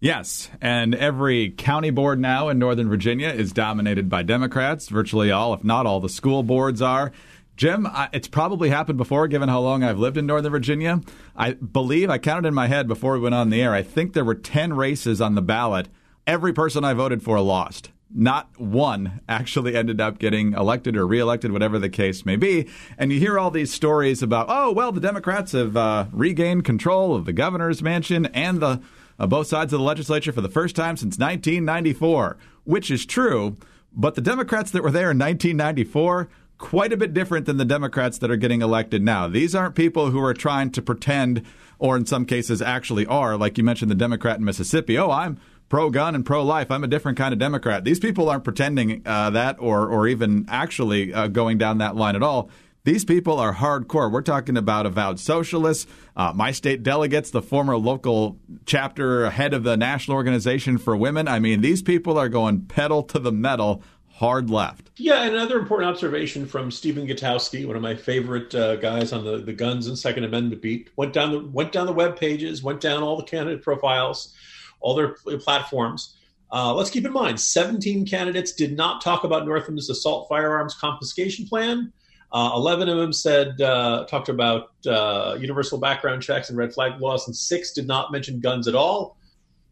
Yes, 0.01 0.49
and 0.61 0.95
every 0.95 1.51
county 1.51 1.91
board 1.91 2.21
now 2.21 2.51
in 2.51 2.59
Northern 2.59 2.89
Virginia 2.89 3.31
is 3.31 3.51
dominated 3.51 4.09
by 4.09 4.23
Democrats. 4.23 4.89
Virtually 4.89 5.33
all, 5.33 5.55
if 5.55 5.65
not 5.65 5.87
all, 5.87 5.99
the 5.99 6.09
school 6.09 6.45
boards 6.45 6.81
are. 6.81 7.11
Jim, 7.59 7.89
I, 7.89 8.09
it's 8.13 8.29
probably 8.29 8.71
happened 8.71 8.99
before, 8.99 9.27
given 9.27 9.49
how 9.49 9.59
long 9.59 9.83
I've 9.83 9.99
lived 9.99 10.17
in 10.17 10.27
Northern 10.27 10.53
Virginia. 10.53 11.01
I 11.35 11.55
believe 11.55 12.09
I 12.09 12.17
counted 12.19 12.47
in 12.47 12.55
my 12.55 12.69
head 12.69 12.87
before 12.87 13.15
we 13.15 13.19
went 13.19 13.35
on 13.35 13.51
the 13.51 13.61
air. 13.61 13.75
I 13.75 13.83
think 13.83 14.13
there 14.13 14.25
were 14.25 14.37
10 14.37 14.75
races 14.75 15.21
on 15.21 15.35
the 15.35 15.43
ballot. 15.43 15.89
Every 16.25 16.53
person 16.53 16.85
I 16.85 16.95
voted 16.95 17.21
for 17.21 17.41
lost. 17.41 17.91
Not 18.15 18.49
one 18.61 19.23
actually 19.29 19.75
ended 19.75 20.01
up 20.01 20.21
getting 20.21 20.53
elected 20.53 20.97
or 20.97 21.05
reelected, 21.05 21.51
whatever 21.51 21.81
the 21.81 21.89
case 21.89 22.25
may 22.25 22.37
be. 22.37 22.69
And 22.97 23.13
you 23.13 23.19
hear 23.19 23.41
all 23.41 23.51
these 23.51 23.73
stories 23.75 24.23
about, 24.23 24.47
oh, 24.49 24.71
well, 24.71 24.93
the 24.93 25.01
Democrats 25.01 25.51
have 25.51 25.77
uh, 25.77 26.07
regained 26.13 26.65
control 26.65 27.17
of 27.17 27.25
the 27.25 27.33
governor's 27.33 27.83
mansion 27.83 28.27
and 28.27 28.61
the 28.61 28.81
uh, 29.19 29.27
both 29.27 29.49
sides 29.49 29.73
of 29.73 29.81
the 29.81 29.85
legislature 29.85 30.31
for 30.31 30.43
the 30.43 30.49
first 30.49 30.77
time 30.77 30.97
since 30.97 31.19
1994, 31.19 32.37
which 32.63 32.89
is 32.89 33.05
true. 33.05 33.57
But 33.93 34.15
the 34.15 34.21
Democrats 34.21 34.71
that 34.71 34.85
were 34.85 34.93
there 34.93 35.11
in 35.11 35.19
1994 35.19 36.29
quite 36.59 36.93
a 36.93 36.97
bit 36.97 37.15
different 37.15 37.47
than 37.47 37.57
the 37.57 37.65
Democrats 37.65 38.19
that 38.19 38.31
are 38.31 38.37
getting 38.37 38.63
elected 38.63 39.03
now. 39.03 39.29
These 39.29 39.55
aren't 39.55 39.75
people 39.75 40.11
who 40.11 40.21
are 40.21 40.35
trying 40.35 40.71
to 40.73 40.83
pretend, 40.83 41.43
or 41.79 41.97
in 41.97 42.05
some 42.05 42.27
cases 42.27 42.61
actually 42.61 43.07
are, 43.07 43.37
like 43.37 43.57
you 43.57 43.65
mentioned 43.65 43.91
the 43.91 43.97
Democrat 43.97 44.39
in 44.39 44.45
Mississippi. 44.45 44.99
Oh, 44.99 45.11
I'm 45.11 45.39
pro 45.69 45.91
gun 45.91 46.15
and 46.15 46.27
pro 46.27 46.43
life. 46.45 46.71
I'm 46.71 46.85
a 46.85 46.89
different 46.89 47.17
kind 47.17 47.33
of 47.33 47.39
Democrat. 47.39 47.85
These 47.85 48.01
people 48.01 48.29
aren't 48.29 48.45
pretending 48.45 49.03
uh, 49.07 49.31
that 49.31 49.57
or, 49.61 49.89
or 49.89 50.09
even 50.09 50.47
actually 50.49 51.15
uh, 51.15 51.29
going 51.29 51.59
down 51.59 51.79
that 51.79 51.97
line 51.97 52.17
at 52.17 52.23
all. 52.23 52.51
These 52.85 53.05
people 53.05 53.39
are 53.39 53.55
hardcore. 53.55 54.11
We're 54.11 54.23
talking 54.23 54.57
about 54.57 54.87
avowed 54.87 55.21
socialists. 55.21 55.87
Uh, 56.17 56.33
my 56.35 56.53
state 56.53 56.83
delegates, 56.83 57.31
the 57.31 57.43
former 57.43 57.77
local 57.77 58.39
chapter 58.65 59.29
head 59.29 59.53
of 59.53 59.63
the 59.63 59.77
National 59.77 60.17
Organization 60.17 60.79
for 60.79 60.97
Women. 60.97 61.29
I 61.29 61.39
mean, 61.39 61.61
these 61.61 61.83
people 61.83 62.19
are 62.19 62.31
going 62.31 62.63
pedal 62.63 63.03
to 63.03 63.19
the 63.19 63.33
metal 63.33 63.83
hard 64.19 64.51
left. 64.51 64.91
Yeah, 64.97 65.23
another 65.23 65.61
important 65.61 65.89
observation 65.89 66.45
from 66.45 66.73
Stephen 66.73 67.07
Gutowski, 67.07 67.65
one 67.65 67.77
of 67.77 67.83
my 67.83 67.95
favorite 67.95 68.53
uh, 68.53 68.75
guys 68.75 69.13
on 69.13 69.25
the, 69.25 69.39
the 69.39 69.53
guns 69.53 69.87
and 69.87 69.97
Second 69.97 70.25
Amendment 70.25 70.61
beat, 70.61 70.91
went 70.97 71.13
down 71.13 71.31
the 71.31 71.39
went 71.39 71.71
down 71.71 71.87
the 71.87 71.93
web 71.93 72.19
pages, 72.19 72.61
went 72.61 72.81
down 72.81 73.05
all 73.05 73.17
the 73.17 73.23
candidate 73.23 73.63
profiles, 73.63 74.35
all 74.81 74.97
their 74.97 75.15
platforms. 75.39 76.17
Uh, 76.51 76.75
let's 76.75 76.91
keep 76.91 77.05
in 77.05 77.13
mind, 77.13 77.39
17 77.39 78.07
candidates 78.07 78.53
did 78.53 78.77
not 78.77 79.03
talk 79.03 79.23
about 79.23 79.47
Northam's 79.47 79.89
assault 79.89 80.27
firearms 80.29 80.75
confiscation 80.75 81.47
plan. 81.47 81.93
Uh, 82.33 82.51
11 82.55 82.89
of 82.89 82.97
them 82.97 83.13
said 83.13 83.61
uh, 83.61 84.05
talked 84.07 84.29
about 84.29 84.71
uh, 84.87 85.37
universal 85.39 85.79
background 85.79 86.23
checks 86.23 86.49
and 86.49 86.59
red 86.59 86.73
flag 86.73 87.01
laws, 87.01 87.29
and 87.29 87.37
six 87.37 87.73
did 87.73 87.87
not 87.87 88.11
mention 88.11 88.41
guns 88.41 88.67
at 88.67 88.75
all 88.75 89.18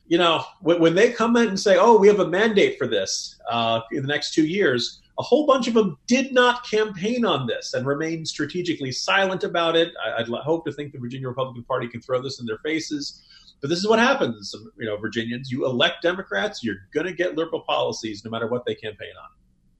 you 0.09 0.19
know, 0.19 0.45
when, 0.61 0.81
when, 0.81 0.95
they 0.95 1.13
come 1.13 1.37
in 1.37 1.49
and 1.49 1.59
say, 1.59 1.77
"Oh, 1.79 1.97
we 1.97 2.09
have 2.09 2.21
a 2.21 2.29
mandate 2.29 2.79
for 2.79 2.87
this 2.87 3.39
uh, 3.51 3.81
in 3.93 4.03
the 4.03 4.09
next 4.09 4.35
two 4.35 4.47
years," 4.47 5.03
a 5.19 5.23
whole 5.23 5.47
bunch 5.47 5.67
of 5.67 5.75
them 5.75 5.99
did 6.07 6.33
not 6.33 6.69
campaign 6.69 7.25
on 7.25 7.47
this 7.47 7.75
and 7.75 7.87
remain 7.87 8.25
strategically 8.25 8.93
silent 8.93 9.45
about 9.45 9.77
it. 9.77 9.93
I, 10.05 10.23
would 10.23 10.43
hope 10.43 10.65
to 10.67 10.73
think 10.73 10.93
the 10.93 10.99
Virginia 10.99 11.29
Republican 11.29 11.65
Party 11.65 11.89
can 11.89 12.01
throw 12.01 12.21
this 12.21 12.41
in 12.41 12.47
their 12.47 12.59
faces, 12.59 13.25
but 13.61 13.71
this 13.71 13.79
is 13.79 13.89
what 13.89 13.99
happens. 13.99 14.55
You 14.79 14.87
know, 14.87 14.97
Virginians, 14.97 15.51
you 15.51 15.65
elect 15.65 16.03
Democrats, 16.03 16.63
you're 16.63 16.87
going 16.93 17.07
to 17.07 17.13
get 17.13 17.37
liberal 17.37 17.63
policies 17.63 18.25
no 18.25 18.31
matter 18.31 18.47
what 18.47 18.67
they 18.67 18.75
campaign 18.75 19.13
on. 19.21 19.31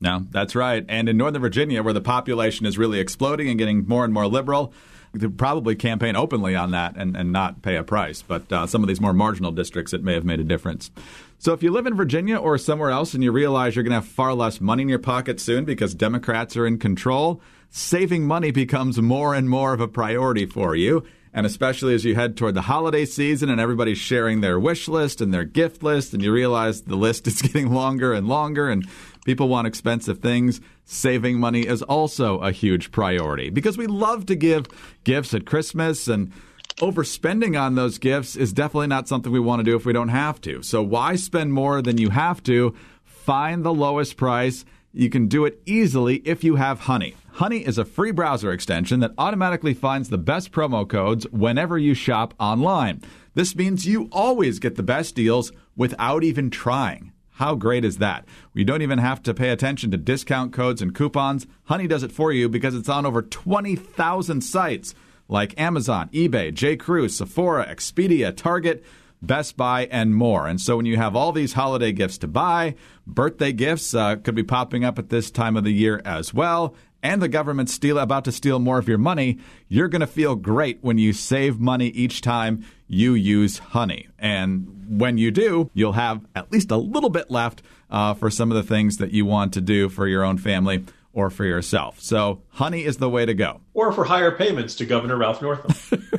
No, 0.01 0.27
that's 0.31 0.55
right. 0.55 0.85
And 0.89 1.09
in 1.09 1.17
Northern 1.17 1.41
Virginia, 1.41 1.83
where 1.83 1.95
the 1.95 2.01
population 2.01 2.67
is 2.67 2.77
really 2.77 3.01
exploding 3.01 3.49
and 3.49 3.59
getting 3.59 3.87
more 3.87 4.05
and 4.05 4.13
more 4.13 4.27
liberal, 4.27 4.73
could 5.19 5.39
probably 5.39 5.75
campaign 5.75 6.17
openly 6.17 6.55
on 6.55 6.73
that 6.73 6.97
and, 6.97 7.17
and 7.17 7.33
not 7.33 7.63
pay 7.63 7.77
a 7.77 7.83
price. 7.83 8.23
But 8.23 8.53
uh, 8.53 8.67
some 8.67 8.83
of 8.83 8.89
these 8.89 9.01
more 9.01 9.13
marginal 9.13 9.53
districts, 9.53 9.93
it 9.93 10.03
may 10.03 10.15
have 10.15 10.25
made 10.25 10.41
a 10.41 10.45
difference. 10.45 10.91
So 11.39 11.53
if 11.53 11.63
you 11.63 11.71
live 11.71 11.87
in 11.87 11.95
Virginia 11.95 12.37
or 12.37 12.59
somewhere 12.59 12.91
else 12.91 13.15
and 13.15 13.23
you 13.23 13.33
realize 13.33 13.77
you're 13.77 13.83
going 13.83 13.91
to 13.91 14.01
have 14.01 14.07
far 14.07 14.35
less 14.35 14.61
money 14.61 14.83
in 14.83 14.89
your 14.89 14.99
pocket 14.99 15.41
soon 15.41 15.65
because 15.65 15.95
Democrats 15.95 16.57
are 16.57 16.67
in 16.67 16.79
control, 16.79 17.41
saving 17.71 18.27
money 18.27 18.51
becomes 18.51 19.01
more 19.01 19.35
and 19.35 19.49
more 19.49 19.73
of 19.73 19.81
a 19.81 19.89
priority 19.89 20.47
for 20.47 20.75
you. 20.75 21.05
And 21.33 21.45
especially 21.45 21.95
as 21.95 22.05
you 22.07 22.15
head 22.15 22.37
toward 22.37 22.55
the 22.55 22.63
holiday 22.63 23.05
season 23.05 23.51
and 23.51 23.61
everybody's 23.61 23.99
sharing 23.99 24.41
their 24.41 24.59
wish 24.59 24.89
list 24.89 25.21
and 25.21 25.35
their 25.35 25.45
gift 25.45 25.83
list, 25.83 26.15
and 26.15 26.23
you 26.23 26.33
realize 26.33 26.83
the 26.83 26.97
list 26.97 27.27
is 27.27 27.43
getting 27.43 27.71
longer 27.71 28.15
and 28.15 28.27
longer, 28.27 28.71
and 28.71 28.89
People 29.27 29.49
want 29.49 29.67
expensive 29.67 30.21
things. 30.21 30.61
Saving 30.85 31.41
money 31.41 31.67
is 31.67 31.83
also 31.83 32.39
a 32.39 32.53
huge 32.53 32.93
priority 32.93 33.51
because 33.51 33.77
we 33.77 33.89
love 33.89 34.25
to 34.27 34.37
give 34.37 34.69
gifts 35.03 35.35
at 35.35 35.45
Christmas 35.45 36.07
and 36.07 36.31
overspending 36.77 37.61
on 37.61 37.75
those 37.75 37.99
gifts 37.99 38.37
is 38.37 38.53
definitely 38.53 38.87
not 38.87 39.09
something 39.09 39.33
we 39.33 39.41
want 39.41 39.59
to 39.59 39.65
do 39.65 39.75
if 39.75 39.85
we 39.85 39.93
don't 39.93 40.11
have 40.11 40.41
to. 40.43 40.63
So 40.63 40.81
why 40.81 41.17
spend 41.17 41.53
more 41.53 41.83
than 41.83 41.99
you 41.99 42.11
have 42.11 42.41
to? 42.45 42.77
Find 43.03 43.65
the 43.65 43.75
lowest 43.75 44.17
price. 44.17 44.65
You 44.93 45.11
can 45.11 45.27
do 45.27 45.45
it 45.45 45.61
easily 45.67 46.19
if 46.19 46.45
you 46.45 46.55
have 46.55 46.79
Honey. 46.83 47.17
Honey 47.33 47.67
is 47.67 47.79
a 47.79 47.85
free 47.85 48.13
browser 48.13 48.53
extension 48.53 49.01
that 49.01 49.15
automatically 49.19 49.75
finds 49.75 50.09
the 50.09 50.19
best 50.19 50.53
promo 50.53 50.89
codes 50.89 51.27
whenever 51.33 51.77
you 51.77 51.95
shop 51.95 52.33
online. 52.39 53.03
This 53.35 53.57
means 53.57 53.89
you 53.89 54.09
always 54.13 54.61
get 54.61 54.77
the 54.77 54.85
best 54.85 55.17
deals 55.17 55.51
without 55.75 56.23
even 56.23 56.49
trying. 56.49 57.11
How 57.37 57.55
great 57.55 57.85
is 57.85 57.99
that? 57.99 58.25
You 58.55 58.65
don't 58.65 58.81
even 58.81 58.99
have 58.99 59.23
to 59.25 59.35
pay 59.35 59.51
attention 59.51 59.91
to 59.91 59.99
discount 59.99 60.55
codes 60.55 60.81
and 60.81 60.95
coupons. 60.95 61.47
Honey 61.65 61.87
does 61.87 62.03
it 62.03 62.11
for 62.11 62.33
you 62.33 62.49
because 62.49 62.75
it's 62.75 62.89
on 62.89 63.05
over 63.05 63.21
20,000 63.21 64.41
sites 64.41 64.95
like 65.29 65.59
Amazon, 65.61 66.09
eBay, 66.15 66.53
J. 66.53 66.77
Crew, 66.77 67.09
Sephora, 67.09 67.67
Expedia, 67.67 68.35
Target. 68.35 68.85
Best 69.23 69.57
Buy, 69.57 69.87
and 69.87 70.15
more. 70.15 70.47
And 70.47 70.61
so 70.61 70.77
when 70.77 70.85
you 70.85 70.99
have 70.99 71.17
all 71.17 71.33
these 71.33 71.55
holiday 71.55 71.91
gifts 71.91 72.19
to 72.19 72.29
buy, 72.29 72.75
birthday 73.07 73.51
gifts 73.51 73.95
uh, 73.95 74.17
could 74.17 74.35
be 74.35 74.43
popping 74.43 74.85
up 74.85 74.99
at 74.99 75.09
this 75.09 75.31
time 75.31 75.57
of 75.57 75.65
the 75.65 75.73
year 75.73 76.03
as 76.05 76.35
well, 76.35 76.75
and 77.07 77.23
the 77.23 77.29
government's 77.29 77.73
steal, 77.73 77.99
about 77.99 78.25
to 78.25 78.33
steal 78.33 78.59
more 78.59 78.79
of 78.79 78.89
your 78.89 78.99
money, 78.99 79.39
you're 79.69 79.87
going 79.87 80.01
to 80.01 80.09
feel 80.09 80.35
great 80.35 80.79
when 80.81 80.99
you 80.99 81.13
save 81.13 81.61
money 81.61 81.87
each 81.89 82.21
time 82.21 82.65
you 82.89 83.15
use 83.15 83.59
honey. 83.59 84.09
And 84.19 84.99
when 84.99 85.17
you 85.17 85.31
do, 85.31 85.71
you'll 85.73 85.93
have 85.93 86.27
at 86.35 86.51
least 86.51 86.73
a 86.73 86.77
little 86.77 87.11
bit 87.11 87.31
left 87.31 87.63
uh, 87.91 88.15
for 88.15 88.29
some 88.29 88.51
of 88.51 88.57
the 88.57 88.65
things 88.65 88.97
that 88.97 89.13
you 89.13 89.25
want 89.25 89.53
to 89.53 89.61
do 89.61 89.89
for 89.89 90.09
your 90.09 90.25
own 90.25 90.37
family 90.37 90.85
or 91.13 91.31
for 91.31 91.45
yourself. 91.45 92.01
So, 92.01 92.43
honey 92.51 92.85
is 92.85 92.97
the 92.97 93.09
way 93.09 93.25
to 93.25 93.35
go. 93.35 93.61
Or 93.73 93.93
for 93.93 94.05
higher 94.05 94.33
payments 94.33 94.75
to 94.75 94.85
Governor 94.85 95.17
Ralph 95.17 95.41
Northam. 95.41 96.05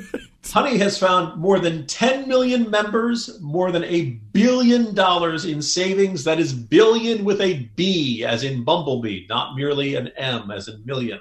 Honey 0.52 0.78
has 0.78 0.98
found 0.98 1.40
more 1.40 1.60
than 1.60 1.86
10 1.88 2.28
million 2.28 2.70
members, 2.70 3.40
more 3.42 3.72
than 3.72 3.84
a 3.84 4.20
billion 4.32 4.94
dollars 4.94 5.46
in 5.46 5.62
savings. 5.62 6.24
That 6.24 6.40
is 6.40 6.54
billion 6.54 7.26
with 7.26 7.42
a 7.42 7.70
B, 7.76 8.24
as 8.24 8.44
in 8.44 8.64
bumblebee, 8.64 9.26
not 9.28 9.56
merely 9.56 9.96
an 9.96 10.10
M, 10.18 10.50
as 10.52 10.68
in 10.68 10.84
million. 10.86 11.20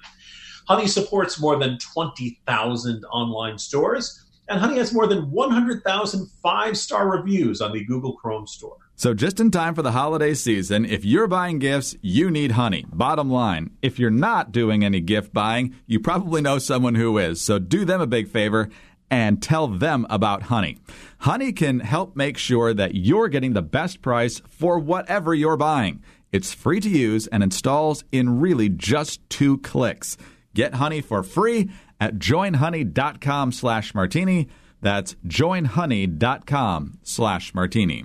Honey 0.68 0.86
supports 0.86 1.40
more 1.40 1.58
than 1.58 1.78
20,000 1.78 3.04
online 3.06 3.58
stores, 3.58 4.24
and 4.48 4.60
Honey 4.60 4.78
has 4.78 4.92
more 4.92 5.06
than 5.06 5.30
100,000 5.30 6.28
five 6.42 6.78
star 6.78 7.08
reviews 7.10 7.60
on 7.60 7.72
the 7.72 7.84
Google 7.84 8.14
Chrome 8.14 8.46
store. 8.46 8.76
So, 8.98 9.12
just 9.12 9.40
in 9.40 9.50
time 9.50 9.74
for 9.74 9.82
the 9.82 9.92
holiday 9.92 10.32
season, 10.32 10.86
if 10.86 11.04
you're 11.04 11.26
buying 11.26 11.58
gifts, 11.58 11.94
you 12.00 12.30
need 12.30 12.52
honey. 12.52 12.86
Bottom 12.90 13.30
line, 13.30 13.70
if 13.82 13.98
you're 13.98 14.10
not 14.10 14.52
doing 14.52 14.84
any 14.84 15.00
gift 15.00 15.34
buying, 15.34 15.74
you 15.86 16.00
probably 16.00 16.40
know 16.40 16.58
someone 16.58 16.94
who 16.94 17.18
is. 17.18 17.40
So, 17.40 17.58
do 17.58 17.84
them 17.84 18.00
a 18.00 18.06
big 18.06 18.28
favor 18.28 18.70
and 19.10 19.42
tell 19.42 19.68
them 19.68 20.06
about 20.10 20.44
Honey. 20.44 20.78
Honey 21.18 21.52
can 21.52 21.80
help 21.80 22.16
make 22.16 22.38
sure 22.38 22.74
that 22.74 22.94
you're 22.94 23.28
getting 23.28 23.52
the 23.52 23.62
best 23.62 24.02
price 24.02 24.40
for 24.48 24.78
whatever 24.78 25.34
you're 25.34 25.56
buying. 25.56 26.02
It's 26.32 26.52
free 26.52 26.80
to 26.80 26.88
use 26.88 27.26
and 27.28 27.42
installs 27.42 28.04
in 28.12 28.40
really 28.40 28.68
just 28.68 29.28
two 29.30 29.58
clicks. 29.58 30.16
Get 30.54 30.74
Honey 30.74 31.00
for 31.00 31.22
free 31.22 31.70
at 32.00 32.16
joinhoney.com 32.16 33.52
slash 33.52 33.94
martini. 33.94 34.48
That's 34.82 35.14
joinhoney.com 35.26 36.98
slash 37.02 37.54
martini. 37.54 38.04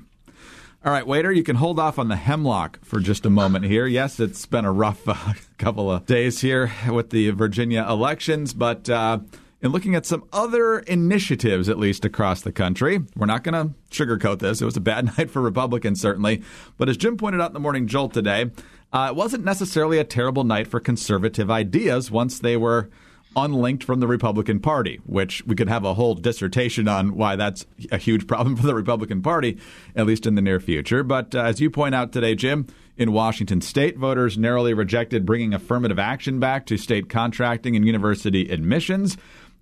All 0.84 0.92
right, 0.92 1.06
waiter, 1.06 1.32
you 1.32 1.44
can 1.44 1.58
hold 1.58 1.80
off 1.80 2.00
on 2.00 2.08
the 2.08 2.16
hemlock 2.16 2.80
for 2.84 3.00
just 3.00 3.26
a 3.28 3.30
moment 3.30 3.66
here. 3.66 3.86
Yes, 3.86 4.20
it's 4.20 4.48
been 4.48 4.66
a 4.66 4.72
rough 4.72 5.08
uh, 5.08 5.34
couple 5.60 5.92
of 5.92 6.08
days 6.08 6.42
here 6.42 6.72
with 6.90 7.12
the 7.12 7.30
Virginia 7.30 7.86
elections, 7.88 8.56
but 8.56 8.90
uh, 8.90 9.20
in 9.62 9.72
looking 9.72 9.96
at 9.96 10.06
some 10.06 10.24
other 10.34 10.80
initiatives, 10.80 11.70
at 11.70 11.78
least 11.78 12.04
across 12.06 12.42
the 12.42 12.52
country. 12.52 13.00
We're 13.16 13.28
not 13.28 13.44
going 13.44 13.54
to 13.54 13.74
sugarcoat 13.92 14.40
this. 14.40 14.62
It 14.62 14.66
was 14.66 14.78
a 14.78 14.82
bad 14.82 15.06
night 15.18 15.30
for 15.30 15.42
Republicans, 15.42 16.02
certainly. 16.02 16.42
But 16.78 16.90
as 16.90 16.98
Jim 16.98 17.18
pointed 17.18 17.42
out 17.42 17.52
in 17.52 17.54
the 17.54 17.60
morning 17.60 17.88
jolt 17.88 18.14
today, 18.14 18.52
uh, 18.92 19.08
it 19.12 19.16
wasn't 19.16 19.46
necessarily 19.46 20.00
a 20.00 20.04
terrible 20.04 20.44
night 20.44 20.68
for 20.68 20.80
conservative 20.80 21.50
ideas 21.50 22.12
once 22.12 22.40
they 22.40 22.58
were 22.58 22.90
unlinked 23.36 23.84
from 23.84 24.02
the 24.02 24.08
Republican 24.08 24.60
Party, 24.60 25.00
which 25.06 25.46
we 25.46 25.56
could 25.56 25.70
have 25.70 25.86
a 25.86 25.94
whole 25.94 26.16
dissertation 26.16 26.88
on 26.88 27.16
why 27.16 27.36
that's 27.36 27.66
a 27.92 27.98
huge 27.98 28.28
problem 28.28 28.56
for 28.56 28.68
the 28.68 28.76
Republican 28.76 29.22
Party, 29.22 29.58
at 29.96 30.06
least 30.06 30.26
in 30.26 30.36
the 30.36 30.42
near 30.42 30.60
future. 30.60 31.04
But 31.04 31.34
uh, 31.34 31.44
as 31.44 31.62
you 31.62 31.70
point 31.70 31.96
out 31.96 32.12
today, 32.12 32.36
Jim, 32.36 32.68
in 32.98 33.14
Washington 33.14 33.62
state, 33.62 33.98
voters 33.98 34.38
narrowly 34.38 34.74
rejected 34.74 35.26
bringing 35.26 35.54
affirmative 35.54 35.98
action 35.98 36.40
back 36.40 36.66
to 36.68 36.78
state 36.78 37.10
contracting 37.10 37.76
and 37.76 37.86
university 37.86 38.50
admissions. 38.52 39.18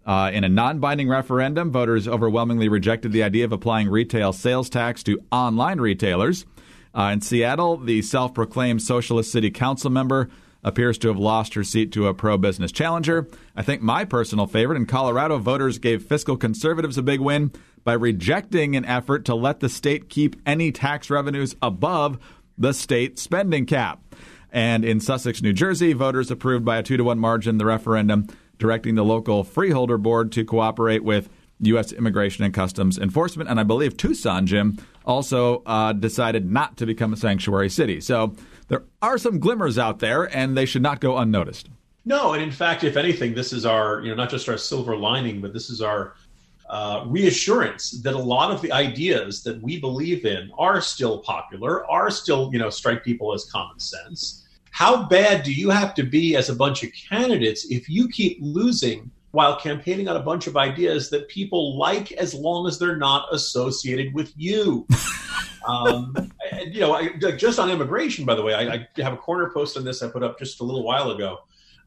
Uh, 0.10 0.32
in 0.32 0.44
a 0.44 0.50
non 0.50 0.80
binding 0.80 1.08
referendum, 1.08 1.72
voters 1.72 2.08
overwhelmingly 2.08 2.68
rejected 2.68 3.12
the 3.12 3.22
idea 3.22 3.46
of 3.46 3.52
applying 3.52 3.88
retail 3.88 4.34
sales 4.34 4.68
tax 4.68 5.04
to 5.04 5.24
online 5.32 5.80
retailers. 5.80 6.48
Uh, 6.98 7.12
in 7.14 7.22
Seattle, 7.22 7.78
the 7.78 8.02
self 8.02 8.34
proclaimed 8.34 8.82
socialist 8.82 9.32
city 9.32 9.52
council 9.52 9.92
member 9.92 10.28
appears 10.64 10.98
to 10.98 11.10
have 11.10 11.20
lost 11.20 11.54
her 11.54 11.64
seat 11.64 11.92
to 11.92 12.08
a 12.08 12.14
pro 12.16 12.40
business 12.40 12.72
challenger. 12.72 13.28
I 13.56 13.62
think 13.62 13.84
my 13.84 14.04
personal 14.04 14.48
favorite 14.48 14.78
in 14.78 14.88
Colorado, 14.88 15.38
voters 15.38 15.78
gave 15.78 16.02
fiscal 16.02 16.38
conservatives 16.38 16.98
a 16.98 17.04
big 17.04 17.20
win 17.20 17.52
by 17.84 17.94
rejecting 17.94 18.76
an 18.76 18.86
effort 18.86 19.26
to 19.26 19.36
let 19.36 19.60
the 19.60 19.70
state 19.70 20.10
keep 20.10 20.36
any 20.44 20.72
tax 20.72 21.12
revenues 21.12 21.56
above 21.62 22.18
the 22.58 22.74
state 22.74 23.20
spending 23.20 23.68
cap. 23.68 24.02
And 24.52 24.84
in 24.84 25.02
Sussex, 25.02 25.44
New 25.44 25.54
Jersey, 25.54 25.94
voters 25.94 26.32
approved 26.32 26.66
by 26.66 26.80
a 26.80 26.84
two 26.84 26.98
to 26.98 27.04
one 27.04 27.20
margin 27.20 27.60
the 27.60 27.66
referendum 27.68 28.26
directing 28.60 28.96
the 28.96 29.04
local 29.04 29.44
freeholder 29.44 29.98
board 29.98 30.32
to 30.34 30.46
cooperate 30.46 31.04
with 31.04 31.30
U.S. 31.62 31.92
Immigration 31.92 32.44
and 32.44 32.54
Customs 32.54 32.98
Enforcement. 32.98 33.50
And 33.50 33.60
I 33.60 33.64
believe 33.64 33.98
Tucson, 33.98 34.46
Jim, 34.46 34.78
also 35.06 35.64
uh, 35.66 35.94
decided 35.94 36.50
not 36.50 36.78
to 36.78 36.86
become 36.86 37.14
a 37.14 37.18
sanctuary 37.18 37.70
city. 37.70 38.00
So 38.00 38.36
there 38.68 38.84
are 39.02 39.18
some 39.18 39.40
glimmers 39.40 39.78
out 39.78 40.00
there, 40.00 40.24
and 40.36 40.56
they 40.56 40.66
should 40.66 40.84
not 40.84 41.02
go 41.02 41.18
unnoticed. 41.18 41.70
No, 42.06 42.34
and 42.34 42.42
in 42.42 42.52
fact, 42.52 42.84
if 42.84 42.96
anything, 42.96 43.34
this 43.34 43.52
is 43.52 43.66
our, 43.66 44.02
you 44.02 44.10
know, 44.10 44.16
not 44.16 44.30
just 44.30 44.48
our 44.48 44.58
silver 44.58 44.96
lining, 44.96 45.42
but 45.42 45.54
this 45.54 45.70
is 45.70 45.82
our 45.82 46.16
uh, 46.70 47.04
reassurance 47.08 47.92
that 48.04 48.14
a 48.14 48.20
lot 48.20 48.52
of 48.52 48.62
the 48.62 48.72
ideas 48.72 49.44
that 49.44 49.62
we 49.62 49.80
believe 49.80 50.26
in 50.26 50.52
are 50.58 50.82
still 50.82 51.20
popular, 51.20 51.90
are 51.90 52.10
still, 52.10 52.50
you 52.54 52.60
know, 52.60 52.70
strike 52.70 53.04
people 53.04 53.34
as 53.34 53.46
common 53.46 53.80
sense 53.80 54.46
how 54.80 55.04
bad 55.04 55.44
do 55.44 55.52
you 55.52 55.70
have 55.70 55.94
to 55.94 56.04
be 56.04 56.38
as 56.38 56.48
a 56.48 56.56
bunch 56.56 56.86
of 56.86 56.90
candidates 56.94 57.70
if 57.70 57.90
you 57.90 58.08
keep 58.08 58.38
losing 58.40 59.12
while 59.32 59.60
campaigning 59.60 60.08
on 60.08 60.16
a 60.16 60.22
bunch 60.22 60.48
of 60.48 60.56
ideas 60.56 61.10
that 61.10 61.28
people 61.28 61.78
like 61.78 62.14
as 62.14 62.34
long 62.34 62.66
as 62.66 62.80
they're 62.80 62.96
not 62.96 63.28
associated 63.34 64.14
with 64.14 64.32
you? 64.38 64.88
um, 65.68 66.16
you 66.72 66.80
know, 66.80 66.94
I, 66.94 67.10
just 67.36 67.60
on 67.60 67.70
immigration, 67.70 68.24
by 68.24 68.36
the 68.36 68.42
way, 68.42 68.54
I, 68.54 68.74
I, 68.74 68.88
have 69.02 69.12
a 69.12 69.18
corner 69.18 69.52
post 69.54 69.76
on 69.76 69.84
this 69.84 70.02
I 70.02 70.08
put 70.08 70.24
up 70.24 70.40
just 70.40 70.62
a 70.62 70.64
little 70.64 70.86
while 70.86 71.12
ago. 71.12 71.40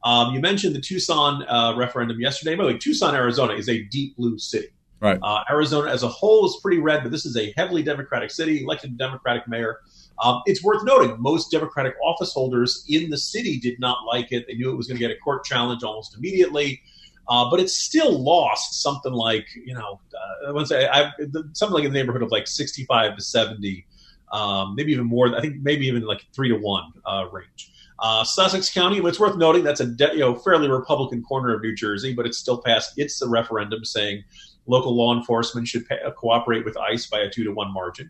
Um, 0.03 0.35
you 0.35 0.39
mentioned 0.39 0.75
the 0.75 0.81
Tucson 0.81 1.43
uh, 1.47 1.73
referendum 1.75 2.19
yesterday. 2.19 2.53
By 2.53 2.65
the 2.65 2.73
way, 2.73 2.77
Tucson, 2.77 3.15
Arizona 3.15 3.53
is 3.53 3.69
a 3.69 3.81
deep 3.85 4.15
blue 4.17 4.37
city. 4.37 4.67
Right. 5.03 5.19
Uh, 5.21 5.43
Arizona 5.49 5.91
as 5.91 6.03
a 6.03 6.07
whole 6.07 6.45
is 6.45 6.57
pretty 6.61 6.79
red, 6.79 7.03
but 7.03 7.11
this 7.11 7.25
is 7.25 7.35
a 7.35 7.53
heavily 7.57 7.83
Democratic 7.83 8.31
city, 8.31 8.63
elected 8.63 8.97
Democratic 8.97 9.45
mayor. 9.49 9.81
Um, 10.23 10.41
it's 10.45 10.63
worth 10.63 10.85
noting 10.85 11.17
most 11.19 11.51
Democratic 11.51 11.95
office 12.01 12.31
holders 12.31 12.85
in 12.87 13.09
the 13.09 13.17
city 13.17 13.59
did 13.59 13.81
not 13.81 14.05
like 14.05 14.31
it. 14.31 14.45
They 14.47 14.53
knew 14.53 14.71
it 14.71 14.77
was 14.77 14.87
going 14.87 14.97
to 14.97 15.05
get 15.05 15.11
a 15.11 15.19
court 15.19 15.43
challenge 15.43 15.83
almost 15.83 16.15
immediately. 16.15 16.81
Uh, 17.27 17.49
but 17.49 17.59
it 17.59 17.69
still 17.69 18.17
lost 18.23 18.81
something 18.81 19.11
like 19.11 19.45
you 19.55 19.73
know 19.73 19.99
uh, 20.45 20.49
I 20.49 20.57
to 20.57 20.65
say 20.65 20.87
I, 20.87 21.11
something 21.51 21.73
like 21.73 21.83
in 21.83 21.91
the 21.91 21.99
neighborhood 21.99 22.21
of 22.21 22.31
like 22.31 22.47
65 22.47 23.17
to 23.17 23.21
70, 23.21 23.85
um, 24.31 24.73
maybe 24.75 24.93
even 24.93 25.05
more. 25.05 25.35
I 25.35 25.41
think 25.41 25.57
maybe 25.61 25.85
even 25.87 26.03
like 26.03 26.25
three 26.33 26.47
to 26.47 26.55
one 26.55 26.91
uh, 27.05 27.27
range. 27.29 27.71
Uh, 27.99 28.23
Sussex 28.23 28.69
County, 28.69 28.99
it's 28.99 29.19
worth 29.19 29.37
noting 29.37 29.63
that's 29.63 29.79
a 29.79 29.85
de- 29.85 30.13
you 30.13 30.19
know 30.19 30.35
fairly 30.35 30.69
Republican 30.69 31.23
corner 31.23 31.53
of 31.53 31.61
New 31.61 31.75
Jersey, 31.75 32.13
but 32.13 32.25
it's 32.25 32.37
still 32.37 32.61
passed. 32.61 32.93
It's 32.97 33.19
the 33.19 33.29
referendum 33.29 33.85
saying 33.85 34.23
local 34.65 34.95
law 34.95 35.15
enforcement 35.15 35.67
should 35.67 35.87
pay, 35.87 35.97
cooperate 36.17 36.65
with 36.65 36.77
ICE 36.77 37.05
by 37.07 37.19
a 37.19 37.29
two 37.29 37.43
to 37.43 37.51
one 37.51 37.73
margin. 37.73 38.09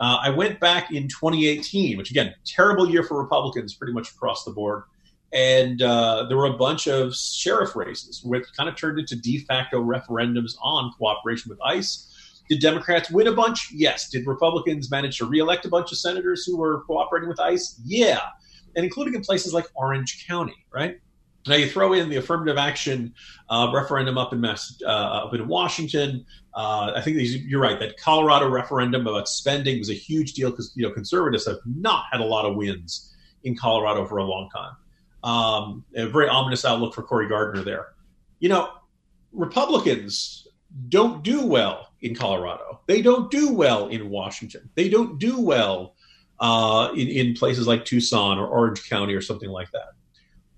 Uh, 0.00 0.18
I 0.22 0.30
went 0.30 0.58
back 0.58 0.90
in 0.90 1.08
2018, 1.08 1.96
which 1.96 2.10
again, 2.10 2.34
terrible 2.44 2.88
year 2.90 3.02
for 3.02 3.20
Republicans 3.20 3.74
pretty 3.74 3.92
much 3.92 4.10
across 4.10 4.44
the 4.44 4.50
board. 4.50 4.82
And 5.32 5.82
uh, 5.82 6.26
there 6.28 6.36
were 6.36 6.46
a 6.46 6.56
bunch 6.56 6.86
of 6.86 7.14
sheriff 7.14 7.74
races, 7.74 8.22
which 8.22 8.44
kind 8.56 8.68
of 8.68 8.76
turned 8.76 8.98
into 8.98 9.16
de 9.16 9.38
facto 9.38 9.82
referendums 9.82 10.52
on 10.62 10.92
cooperation 10.96 11.50
with 11.50 11.58
ICE. 11.64 12.10
Did 12.48 12.60
Democrats 12.60 13.10
win 13.10 13.26
a 13.26 13.32
bunch? 13.32 13.70
Yes. 13.72 14.10
Did 14.10 14.26
Republicans 14.26 14.90
manage 14.90 15.18
to 15.18 15.26
reelect 15.26 15.64
a 15.64 15.68
bunch 15.68 15.90
of 15.90 15.98
senators 15.98 16.44
who 16.44 16.56
were 16.56 16.84
cooperating 16.84 17.28
with 17.28 17.40
ICE? 17.40 17.80
Yeah. 17.84 18.20
And 18.76 18.84
including 18.84 19.14
in 19.14 19.22
places 19.22 19.52
like 19.52 19.66
Orange 19.74 20.24
County, 20.26 20.66
right? 20.72 21.00
Now 21.46 21.56
you 21.56 21.68
throw 21.68 21.92
in 21.92 22.08
the 22.08 22.16
affirmative 22.16 22.56
action 22.56 23.14
uh, 23.50 23.70
referendum 23.74 24.16
up 24.16 24.32
in 24.32 24.40
Mass, 24.40 24.80
uh, 24.84 24.88
up 24.88 25.34
in 25.34 25.46
Washington. 25.46 26.24
Uh, 26.54 26.92
I 26.96 27.02
think 27.02 27.18
you're 27.20 27.60
right 27.60 27.78
that 27.80 27.98
Colorado 27.98 28.48
referendum 28.48 29.06
about 29.06 29.28
spending 29.28 29.78
was 29.78 29.90
a 29.90 29.94
huge 29.94 30.32
deal 30.32 30.50
because 30.50 30.72
you 30.74 30.86
know 30.86 30.92
conservatives 30.92 31.46
have 31.46 31.58
not 31.66 32.04
had 32.10 32.20
a 32.20 32.24
lot 32.24 32.46
of 32.46 32.56
wins 32.56 33.14
in 33.42 33.56
Colorado 33.56 34.06
for 34.06 34.18
a 34.18 34.24
long 34.24 34.48
time. 34.50 34.76
Um, 35.22 35.84
a 35.94 36.06
very 36.06 36.28
ominous 36.28 36.64
outlook 36.64 36.94
for 36.94 37.02
Cory 37.02 37.28
Gardner 37.28 37.62
there. 37.62 37.88
You 38.40 38.48
know, 38.48 38.70
Republicans 39.32 40.46
don't 40.88 41.22
do 41.22 41.44
well 41.44 41.88
in 42.00 42.14
Colorado. 42.14 42.80
They 42.86 43.02
don't 43.02 43.30
do 43.30 43.52
well 43.52 43.88
in 43.88 44.08
Washington. 44.08 44.70
They 44.74 44.88
don't 44.88 45.18
do 45.18 45.40
well 45.40 45.94
uh, 46.40 46.90
in, 46.94 47.08
in 47.08 47.34
places 47.34 47.66
like 47.66 47.84
Tucson 47.84 48.38
or 48.38 48.46
Orange 48.46 48.88
County 48.88 49.14
or 49.14 49.20
something 49.20 49.48
like 49.48 49.70
that 49.72 49.94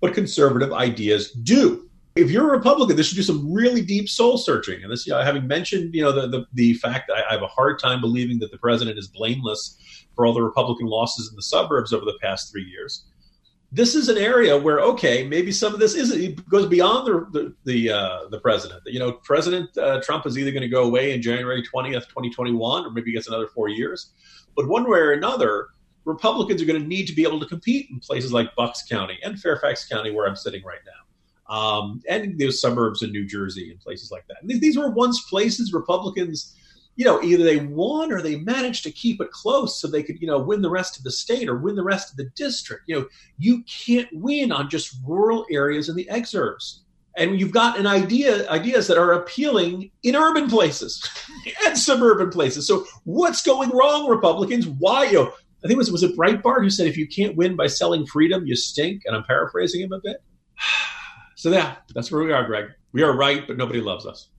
but 0.01 0.13
conservative 0.13 0.73
ideas 0.73 1.31
do. 1.31 1.89
If 2.15 2.31
you're 2.31 2.49
a 2.49 2.57
Republican, 2.57 2.95
this 2.95 3.07
should 3.07 3.15
do 3.15 3.23
some 3.23 3.53
really 3.53 3.83
deep 3.83 4.09
soul 4.09 4.37
searching. 4.37 4.81
And 4.81 4.91
this, 4.91 5.05
you 5.05 5.13
know, 5.13 5.21
having 5.21 5.45
mentioned, 5.47 5.93
you 5.93 6.01
know, 6.01 6.11
the 6.11 6.27
the, 6.27 6.45
the 6.53 6.73
fact 6.75 7.07
that 7.07 7.17
I, 7.17 7.29
I 7.29 7.33
have 7.33 7.43
a 7.43 7.47
hard 7.47 7.79
time 7.79 8.01
believing 8.01 8.39
that 8.39 8.51
the 8.51 8.57
president 8.57 8.97
is 8.97 9.07
blameless 9.07 9.77
for 10.15 10.25
all 10.25 10.33
the 10.33 10.41
Republican 10.41 10.87
losses 10.87 11.29
in 11.29 11.35
the 11.35 11.43
suburbs 11.43 11.93
over 11.93 12.05
the 12.05 12.17
past 12.21 12.51
three 12.51 12.63
years. 12.63 13.05
this 13.71 13.95
is 13.95 14.07
an 14.07 14.17
area 14.17 14.57
where 14.57 14.79
okay, 14.79 15.27
maybe 15.27 15.51
some 15.51 15.73
of 15.73 15.79
this 15.79 15.93
is 15.93 16.11
it 16.11 16.47
goes 16.49 16.67
beyond 16.67 17.05
the 17.07 17.27
the 17.31 17.55
the, 17.65 17.91
uh, 17.91 18.27
the 18.29 18.39
president. 18.39 18.81
You 18.85 18.99
know, 18.99 19.11
President 19.11 19.75
uh, 19.77 20.01
Trump 20.01 20.25
is 20.25 20.37
either 20.37 20.51
going 20.51 20.61
to 20.61 20.69
go 20.69 20.83
away 20.83 21.13
in 21.13 21.21
January 21.21 21.61
twentieth, 21.63 22.07
twenty 22.07 22.29
twenty 22.29 22.53
one, 22.53 22.85
or 22.85 22.91
maybe 22.91 23.11
gets 23.11 23.27
another 23.27 23.47
four 23.47 23.67
years. 23.69 24.13
But 24.55 24.67
one 24.67 24.89
way 24.89 24.99
or 24.99 25.11
another, 25.11 25.67
Republicans 26.07 26.61
are 26.61 26.65
going 26.65 26.81
to 26.81 26.87
need 26.87 27.05
to 27.07 27.13
be 27.13 27.23
able 27.23 27.39
to 27.39 27.45
compete 27.45 27.89
in 27.91 27.99
places 27.99 28.31
like 28.31 28.55
Bucks 28.55 28.83
County 28.83 29.19
and 29.23 29.39
Fairfax 29.39 29.87
County, 29.87 30.11
where 30.11 30.27
I'm 30.27 30.35
sitting 30.35 30.63
right 30.63 30.79
now, 30.85 31.55
um, 31.55 32.01
and 32.09 32.39
those 32.39 32.61
suburbs 32.61 33.03
in 33.03 33.11
New 33.11 33.25
Jersey 33.25 33.71
and 33.71 33.79
places 33.79 34.11
like 34.11 34.25
that. 34.27 34.37
And 34.41 34.61
these 34.61 34.77
were 34.77 34.89
once 34.89 35.29
places 35.29 35.73
Republicans 35.73 36.55
you 36.97 37.05
know, 37.05 37.21
either 37.21 37.43
they 37.43 37.59
won 37.59 38.11
or 38.11 38.21
they 38.21 38.37
managed 38.37 38.83
to 38.83 38.91
keep 38.91 39.21
it 39.21 39.31
close 39.31 39.79
so 39.79 39.87
they 39.87 40.01
could, 40.01 40.19
you 40.19 40.27
know, 40.27 40.39
win 40.39 40.63
the 40.63 40.69
rest 40.69 40.97
of 40.97 41.03
the 41.03 41.11
state 41.11 41.47
or 41.47 41.55
win 41.55 41.75
the 41.75 41.83
rest 41.83 42.09
of 42.09 42.17
the 42.17 42.29
district. 42.35 42.83
You 42.87 42.99
know, 42.99 43.07
you 43.37 43.63
can't 43.63 44.09
win 44.11 44.51
on 44.51 44.67
just 44.67 44.97
rural 45.05 45.45
areas 45.51 45.89
in 45.89 45.95
the 45.95 46.09
exurbs. 46.11 46.79
And 47.15 47.39
you've 47.39 47.51
got 47.51 47.79
an 47.79 47.85
idea 47.85 48.49
ideas 48.49 48.87
that 48.87 48.97
are 48.97 49.13
appealing 49.13 49.91
in 50.03 50.15
urban 50.15 50.49
places 50.49 51.07
and 51.65 51.77
suburban 51.77 52.31
places. 52.31 52.67
So 52.67 52.85
what's 53.03 53.43
going 53.43 53.69
wrong, 53.69 54.07
Republicans? 54.07 54.67
Why 54.67 55.05
you 55.05 55.13
know, 55.13 55.33
I 55.63 55.67
think 55.67 55.75
it 55.75 55.77
was 55.77 55.91
was 55.91 56.03
it 56.03 56.15
Breitbart 56.15 56.61
who 56.61 56.69
said 56.69 56.87
if 56.87 56.97
you 56.97 57.07
can't 57.07 57.35
win 57.35 57.55
by 57.55 57.67
selling 57.67 58.05
freedom, 58.05 58.45
you 58.45 58.55
stink. 58.55 59.03
And 59.05 59.15
I'm 59.15 59.23
paraphrasing 59.23 59.81
him 59.81 59.91
a 59.93 59.99
bit. 59.99 60.17
So 61.39 61.51
yeah, 61.51 61.75
that's 61.93 62.11
where 62.11 62.23
we 62.23 62.33
are, 62.33 62.43
Greg. 62.47 62.65
We 62.93 63.03
are 63.03 63.15
right, 63.15 63.45
but 63.45 63.57
nobody 63.57 63.79
loves 63.79 64.07
us. 64.07 64.29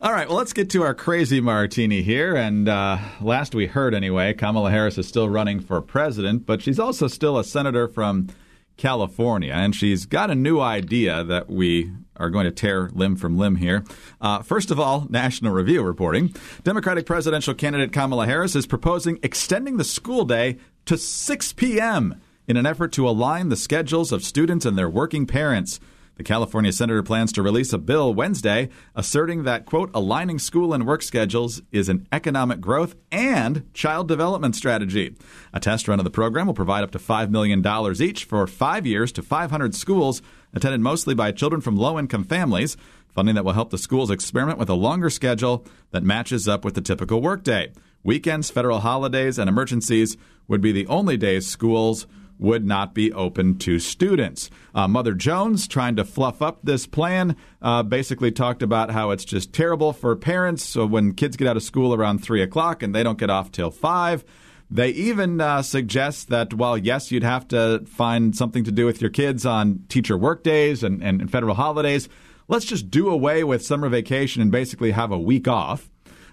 All 0.00 0.12
right, 0.12 0.28
well, 0.28 0.36
let's 0.36 0.52
get 0.52 0.70
to 0.70 0.84
our 0.84 0.94
crazy 0.94 1.40
martini 1.40 2.02
here. 2.02 2.36
And 2.36 2.68
uh, 2.68 2.98
last 3.20 3.56
we 3.56 3.66
heard, 3.66 3.92
anyway, 3.92 4.34
Kamala 4.34 4.70
Harris 4.70 4.96
is 4.96 5.08
still 5.08 5.28
running 5.28 5.58
for 5.58 5.80
president, 5.80 6.46
but 6.46 6.62
she's 6.62 6.78
also 6.78 7.08
still 7.08 7.38
a 7.38 7.44
senator 7.44 7.88
from 7.88 8.28
California. 8.76 9.52
And 9.52 9.74
she's 9.74 10.06
got 10.06 10.30
a 10.30 10.36
new 10.36 10.60
idea 10.60 11.24
that 11.24 11.50
we 11.50 11.90
are 12.16 12.30
going 12.30 12.44
to 12.44 12.50
tear 12.50 12.90
limb 12.92 13.16
from 13.16 13.36
limb 13.36 13.56
here. 13.56 13.84
Uh, 14.20 14.42
first 14.42 14.70
of 14.70 14.78
all, 14.78 15.06
National 15.10 15.52
Review 15.52 15.82
reporting 15.82 16.34
Democratic 16.62 17.06
presidential 17.06 17.54
candidate 17.54 17.92
Kamala 17.92 18.26
Harris 18.26 18.56
is 18.56 18.66
proposing 18.66 19.18
extending 19.22 19.76
the 19.76 19.84
school 19.84 20.24
day 20.24 20.58
to 20.86 20.96
6 20.96 21.52
p.m. 21.54 22.20
in 22.46 22.56
an 22.56 22.66
effort 22.66 22.92
to 22.92 23.08
align 23.08 23.48
the 23.48 23.56
schedules 23.56 24.12
of 24.12 24.24
students 24.24 24.66
and 24.66 24.76
their 24.76 24.88
working 24.88 25.26
parents. 25.26 25.80
The 26.16 26.22
California 26.22 26.72
senator 26.72 27.02
plans 27.02 27.32
to 27.32 27.42
release 27.42 27.72
a 27.72 27.78
bill 27.78 28.14
Wednesday 28.14 28.68
asserting 28.94 29.42
that, 29.42 29.66
quote, 29.66 29.90
aligning 29.94 30.38
school 30.38 30.72
and 30.72 30.86
work 30.86 31.02
schedules 31.02 31.60
is 31.72 31.88
an 31.88 32.06
economic 32.12 32.60
growth 32.60 32.94
and 33.10 33.68
child 33.74 34.06
development 34.06 34.54
strategy. 34.54 35.16
A 35.52 35.58
test 35.58 35.88
run 35.88 35.98
of 35.98 36.04
the 36.04 36.10
program 36.10 36.46
will 36.46 36.54
provide 36.54 36.84
up 36.84 36.92
to 36.92 37.00
$5 37.00 37.30
million 37.30 37.64
each 38.00 38.26
for 38.26 38.46
five 38.46 38.86
years 38.86 39.10
to 39.12 39.22
500 39.22 39.74
schools, 39.74 40.22
attended 40.52 40.80
mostly 40.80 41.14
by 41.14 41.32
children 41.32 41.60
from 41.60 41.76
low 41.76 41.98
income 41.98 42.22
families. 42.22 42.76
Funding 43.08 43.34
that 43.34 43.44
will 43.44 43.52
help 43.52 43.70
the 43.70 43.78
schools 43.78 44.10
experiment 44.10 44.58
with 44.58 44.68
a 44.68 44.74
longer 44.74 45.10
schedule 45.10 45.66
that 45.90 46.04
matches 46.04 46.46
up 46.46 46.64
with 46.64 46.74
the 46.74 46.80
typical 46.80 47.22
workday. 47.22 47.72
Weekends, 48.04 48.50
federal 48.50 48.80
holidays, 48.80 49.36
and 49.38 49.48
emergencies 49.48 50.16
would 50.46 50.60
be 50.60 50.72
the 50.72 50.86
only 50.86 51.16
days 51.16 51.46
schools 51.48 52.06
would 52.38 52.64
not 52.64 52.94
be 52.94 53.12
open 53.12 53.58
to 53.58 53.78
students. 53.78 54.50
Uh, 54.74 54.88
Mother 54.88 55.14
Jones, 55.14 55.68
trying 55.68 55.96
to 55.96 56.04
fluff 56.04 56.42
up 56.42 56.60
this 56.62 56.86
plan, 56.86 57.36
uh, 57.62 57.82
basically 57.82 58.32
talked 58.32 58.62
about 58.62 58.90
how 58.90 59.10
it's 59.10 59.24
just 59.24 59.52
terrible 59.52 59.92
for 59.92 60.14
parents. 60.16 60.64
So 60.64 60.86
when 60.86 61.14
kids 61.14 61.36
get 61.36 61.48
out 61.48 61.56
of 61.56 61.62
school 61.62 61.94
around 61.94 62.18
3 62.18 62.42
o'clock 62.42 62.82
and 62.82 62.94
they 62.94 63.02
don't 63.02 63.18
get 63.18 63.30
off 63.30 63.52
till 63.52 63.70
5, 63.70 64.24
they 64.70 64.90
even 64.90 65.40
uh, 65.40 65.62
suggest 65.62 66.28
that 66.30 66.54
while, 66.54 66.76
yes, 66.76 67.12
you'd 67.12 67.22
have 67.22 67.46
to 67.48 67.84
find 67.86 68.34
something 68.34 68.64
to 68.64 68.72
do 68.72 68.86
with 68.86 69.00
your 69.00 69.10
kids 69.10 69.46
on 69.46 69.84
teacher 69.88 70.16
work 70.16 70.42
days 70.42 70.82
and, 70.82 71.02
and 71.02 71.30
federal 71.30 71.54
holidays, 71.54 72.08
let's 72.48 72.64
just 72.64 72.90
do 72.90 73.08
away 73.08 73.44
with 73.44 73.64
summer 73.64 73.88
vacation 73.88 74.42
and 74.42 74.50
basically 74.50 74.90
have 74.90 75.12
a 75.12 75.18
week 75.18 75.46
off. 75.46 75.90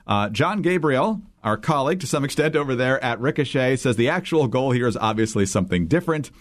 Uh, 0.07 0.29
Jon 0.29 0.61
Gabriel, 0.61 1.21
our 1.43 1.57
colleague 1.57 1.99
to 2.01 2.07
some 2.07 2.23
extent 2.23 2.55
over 2.55 2.75
there 2.75 3.03
at 3.03 3.19
Ricochet, 3.19 3.77
says 3.77 3.95
the 3.95 4.09
actual 4.09 4.47
goal 4.47 4.71
here 4.71 4.87
is 4.87 4.97
obviously 4.97 5.45
something 5.45 5.87
different 5.87 6.31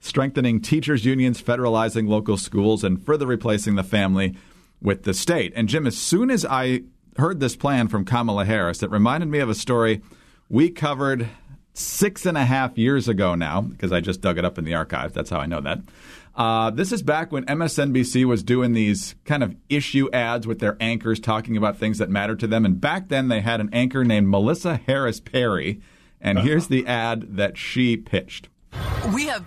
strengthening 0.00 0.60
teachers' 0.60 1.04
unions, 1.04 1.42
federalizing 1.42 2.06
local 2.06 2.36
schools, 2.36 2.84
and 2.84 3.04
further 3.04 3.26
replacing 3.26 3.74
the 3.74 3.82
family 3.82 4.36
with 4.80 5.04
the 5.04 5.14
state. 5.14 5.52
And 5.56 5.68
Jim, 5.68 5.86
as 5.86 5.96
soon 5.96 6.30
as 6.30 6.44
I 6.44 6.82
heard 7.16 7.40
this 7.40 7.56
plan 7.56 7.88
from 7.88 8.04
Kamala 8.04 8.44
Harris, 8.44 8.82
it 8.82 8.90
reminded 8.90 9.28
me 9.28 9.38
of 9.38 9.48
a 9.48 9.54
story 9.54 10.02
we 10.48 10.70
covered 10.70 11.28
six 11.72 12.24
and 12.26 12.38
a 12.38 12.44
half 12.44 12.78
years 12.78 13.08
ago 13.08 13.34
now, 13.34 13.62
because 13.62 13.92
I 13.92 14.00
just 14.00 14.20
dug 14.20 14.38
it 14.38 14.44
up 14.44 14.58
in 14.58 14.64
the 14.64 14.74
archive. 14.74 15.12
That's 15.12 15.30
how 15.30 15.38
I 15.38 15.46
know 15.46 15.60
that. 15.62 15.80
Uh, 16.36 16.70
this 16.70 16.92
is 16.92 17.02
back 17.02 17.32
when 17.32 17.46
MSNBC 17.46 18.26
was 18.26 18.42
doing 18.42 18.74
these 18.74 19.14
kind 19.24 19.42
of 19.42 19.56
issue 19.70 20.10
ads 20.12 20.46
with 20.46 20.58
their 20.58 20.76
anchors 20.80 21.18
talking 21.18 21.56
about 21.56 21.78
things 21.78 21.96
that 21.96 22.10
matter 22.10 22.36
to 22.36 22.46
them. 22.46 22.66
And 22.66 22.78
back 22.78 23.08
then 23.08 23.28
they 23.28 23.40
had 23.40 23.58
an 23.60 23.70
anchor 23.72 24.04
named 24.04 24.28
Melissa 24.28 24.76
Harris 24.86 25.18
Perry. 25.18 25.80
And 26.20 26.38
here's 26.40 26.68
the 26.68 26.86
ad 26.86 27.36
that 27.36 27.56
she 27.56 27.96
pitched. 27.96 28.48
We 29.14 29.26
have 29.26 29.46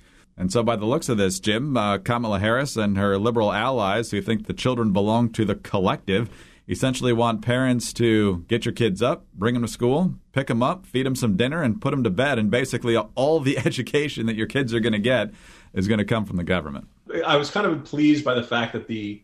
And 0.41 0.51
so, 0.51 0.63
by 0.63 0.75
the 0.75 0.87
looks 0.87 1.07
of 1.07 1.19
this, 1.19 1.39
Jim, 1.39 1.77
uh, 1.77 1.99
Kamala 1.99 2.39
Harris 2.39 2.75
and 2.75 2.97
her 2.97 3.19
liberal 3.19 3.53
allies 3.53 4.09
who 4.09 4.23
think 4.23 4.47
the 4.47 4.55
children 4.55 4.91
belong 4.91 5.29
to 5.33 5.45
the 5.45 5.53
collective 5.53 6.31
essentially 6.67 7.13
want 7.13 7.43
parents 7.43 7.93
to 7.93 8.43
get 8.47 8.65
your 8.65 8.73
kids 8.73 9.03
up, 9.03 9.23
bring 9.35 9.53
them 9.53 9.61
to 9.61 9.67
school, 9.67 10.15
pick 10.31 10.47
them 10.47 10.63
up, 10.63 10.87
feed 10.87 11.05
them 11.05 11.15
some 11.15 11.37
dinner, 11.37 11.61
and 11.61 11.79
put 11.79 11.91
them 11.91 12.03
to 12.03 12.09
bed. 12.09 12.39
And 12.39 12.49
basically, 12.49 12.97
all 12.97 13.39
the 13.39 13.55
education 13.67 14.25
that 14.25 14.35
your 14.35 14.47
kids 14.47 14.73
are 14.73 14.79
going 14.79 14.93
to 14.93 14.99
get 14.99 15.31
is 15.75 15.87
going 15.87 15.99
to 15.99 16.05
come 16.05 16.25
from 16.25 16.37
the 16.37 16.43
government. 16.43 16.87
I 17.23 17.37
was 17.37 17.51
kind 17.51 17.67
of 17.67 17.83
pleased 17.83 18.25
by 18.25 18.33
the 18.33 18.41
fact 18.41 18.73
that 18.73 18.87
the 18.87 19.21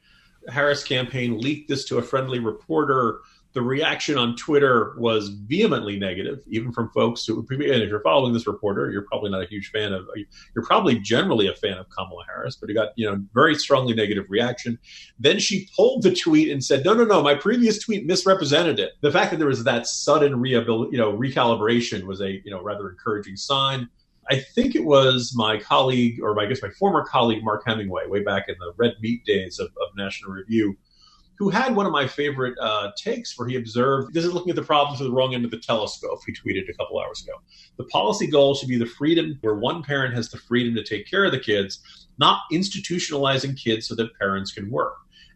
Harris 0.50 0.84
campaign 0.84 1.40
leaked 1.40 1.68
this 1.68 1.84
to 1.86 1.98
a 1.98 2.04
friendly 2.04 2.38
reporter 2.38 3.22
the 3.54 3.62
reaction 3.62 4.18
on 4.18 4.36
Twitter 4.36 4.94
was 4.98 5.30
vehemently 5.30 5.98
negative, 5.98 6.44
even 6.48 6.72
from 6.72 6.90
folks 6.92 7.26
who, 7.26 7.46
and 7.50 7.62
if 7.62 7.90
you're 7.90 8.02
following 8.02 8.34
this 8.34 8.46
reporter, 8.46 8.92
you're 8.92 9.06
probably 9.08 9.32
not 9.32 9.42
a 9.42 9.48
huge 9.48 9.72
fan 9.72 9.94
of, 9.94 10.08
you're 10.54 10.66
probably 10.66 11.00
generally 11.00 11.48
a 11.48 11.54
fan 11.54 11.78
of 11.78 11.88
Kamala 11.90 12.24
Harris, 12.28 12.56
but 12.56 12.70
he 12.70 12.76
got, 12.76 12.90
you 12.96 13.10
know, 13.10 13.24
very 13.34 13.56
strongly 13.56 13.96
negative 13.96 14.26
reaction. 14.30 14.78
Then 15.18 15.40
she 15.40 15.68
pulled 15.76 16.04
the 16.04 16.14
tweet 16.14 16.52
and 16.52 16.64
said, 16.64 16.86
no, 16.86 16.94
no, 16.94 17.04
no, 17.04 17.24
my 17.24 17.36
previous 17.36 17.80
tweet 17.80 18.06
misrepresented 18.06 18.80
it. 18.80 18.94
The 19.02 19.12
fact 19.12 19.32
that 19.32 19.38
there 19.38 19.48
was 19.48 19.64
that 19.64 19.88
sudden 19.88 20.34
rehabil- 20.34 20.92
you 20.92 20.98
know, 20.98 21.14
recalibration 21.14 22.04
was 22.04 22.22
a, 22.22 22.42
you 22.46 22.52
know, 22.52 22.62
rather 22.62 22.90
encouraging 22.90 23.38
sign. 23.38 23.90
I 24.30 24.40
think 24.40 24.76
it 24.76 24.84
was 24.84 25.34
my 25.36 25.58
colleague, 25.58 26.20
or 26.22 26.38
I 26.40 26.46
guess 26.48 26.62
my 26.62 26.70
former 26.72 27.06
colleague, 27.06 27.44
Mark 27.44 27.64
Hemingway, 27.66 28.08
way 28.08 28.22
back 28.24 28.50
in 28.50 28.56
the 28.60 28.74
red 28.76 28.96
meat 29.02 29.24
days 29.26 29.58
of, 29.58 29.68
of 29.68 29.96
National 29.96 30.32
Review, 30.32 30.76
who 31.38 31.50
had 31.50 31.76
one 31.76 31.86
of 31.86 31.92
my 31.92 32.08
favorite 32.08 32.58
uh, 32.60 32.92
takes 32.98 33.38
where 33.38 33.48
he 33.48 33.56
observed 33.56 34.14
this 34.14 34.26
is 34.26 34.34
looking 34.34 34.50
at 34.50 34.56
the 34.56 34.64
problems 34.64 35.00
at 35.00 35.06
the 35.06 35.12
wrong 35.12 35.34
end 35.36 35.46
of 35.46 35.52
the 35.52 35.60
telescope. 35.60 36.20
He 36.26 36.34
tweeted 36.34 36.70
a 36.70 36.74
couple 36.74 37.00
hours 37.00 37.22
ago. 37.22 37.34
The 37.78 37.84
policy 37.86 38.28
goal 38.28 38.56
should 38.56 38.70
be 38.70 38.78
the 38.78 38.86
freedom 38.86 39.38
where 39.42 39.56
one 39.56 39.84
parent 39.84 40.14
has 40.16 40.30
the 40.30 40.38
freedom 40.38 40.74
to 40.76 40.84
take 40.84 41.10
care 41.10 41.26
of 41.26 41.32
the 41.32 41.40
kids, 41.40 41.80
not 42.18 42.42
institutionalizing 42.52 43.56
kids 43.62 43.88
so 43.88 43.96
that 43.96 44.18
parents 44.18 44.52
can 44.52 44.70
work. 44.72 44.96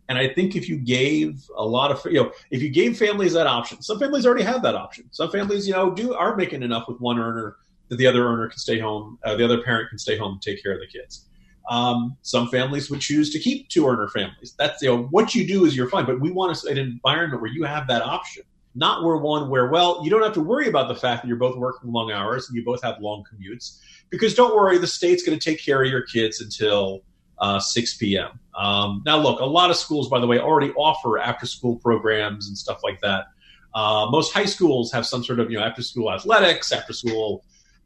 And 0.09 0.17
I 0.17 0.27
think 0.27 0.55
if 0.55 0.67
you 0.67 0.77
gave 0.77 1.41
a 1.55 1.65
lot 1.65 1.91
of, 1.91 2.03
you 2.05 2.21
know, 2.21 2.31
if 2.49 2.61
you 2.61 2.69
gave 2.69 2.97
families 2.97 3.33
that 3.33 3.47
option, 3.47 3.81
some 3.81 3.99
families 3.99 4.25
already 4.25 4.43
have 4.43 4.61
that 4.63 4.75
option. 4.75 5.05
Some 5.11 5.31
families, 5.31 5.67
you 5.67 5.73
know, 5.73 5.91
do 5.91 6.13
are 6.15 6.35
making 6.35 6.63
enough 6.63 6.87
with 6.87 6.99
one 6.99 7.19
earner 7.19 7.57
that 7.89 7.97
the 7.97 8.07
other 8.07 8.25
earner 8.25 8.49
can 8.49 8.57
stay 8.57 8.79
home, 8.79 9.19
uh, 9.23 9.35
the 9.35 9.45
other 9.45 9.61
parent 9.61 9.89
can 9.89 9.99
stay 9.99 10.17
home 10.17 10.33
and 10.33 10.41
take 10.41 10.61
care 10.63 10.73
of 10.73 10.79
the 10.79 10.87
kids. 10.87 11.27
Um, 11.71 12.17
some 12.21 12.49
families 12.49 12.89
would 12.91 12.99
choose 12.99 13.31
to 13.31 13.39
keep 13.39 13.69
two 13.69 13.87
earner 13.87 14.09
families. 14.09 14.53
That's 14.59 14.81
you 14.81 14.89
know 14.89 15.03
what 15.03 15.33
you 15.33 15.47
do 15.47 15.63
is 15.65 15.75
you're 15.75 15.89
fine, 15.89 16.05
but 16.05 16.19
we 16.19 16.29
want 16.29 16.61
an 16.65 16.77
environment 16.77 17.41
where 17.41 17.49
you 17.49 17.63
have 17.63 17.87
that 17.87 18.01
option, 18.01 18.43
not 18.75 19.05
where 19.05 19.15
one 19.15 19.49
where 19.49 19.69
well 19.69 20.01
you 20.03 20.09
don't 20.09 20.21
have 20.21 20.33
to 20.33 20.41
worry 20.41 20.67
about 20.67 20.89
the 20.89 20.95
fact 20.95 21.23
that 21.23 21.29
you're 21.29 21.37
both 21.37 21.55
working 21.55 21.91
long 21.91 22.11
hours 22.11 22.49
and 22.49 22.57
you 22.57 22.65
both 22.65 22.83
have 22.83 22.99
long 22.99 23.23
commutes 23.23 23.79
because 24.09 24.35
don't 24.35 24.53
worry, 24.53 24.77
the 24.77 24.85
state's 24.85 25.23
going 25.23 25.39
to 25.39 25.43
take 25.43 25.63
care 25.63 25.81
of 25.81 25.89
your 25.89 26.01
kids 26.01 26.41
until 26.41 27.01
uh, 27.39 27.59
6 27.59 27.97
p.m. 27.97 28.39
Um, 28.55 29.01
now, 29.05 29.17
look, 29.17 29.39
a 29.39 29.45
lot 29.45 29.71
of 29.71 29.77
schools, 29.77 30.09
by 30.09 30.19
the 30.19 30.27
way, 30.27 30.39
already 30.39 30.71
offer 30.73 31.17
after-school 31.17 31.77
programs 31.77 32.47
and 32.47 32.57
stuff 32.57 32.81
like 32.83 32.99
that. 33.01 33.27
Uh, 33.73 34.07
most 34.11 34.33
high 34.33 34.45
schools 34.45 34.91
have 34.91 35.05
some 35.05 35.23
sort 35.23 35.39
of 35.39 35.49
you 35.49 35.57
know 35.57 35.63
after-school 35.63 36.11
athletics, 36.11 36.73
after-school 36.73 37.43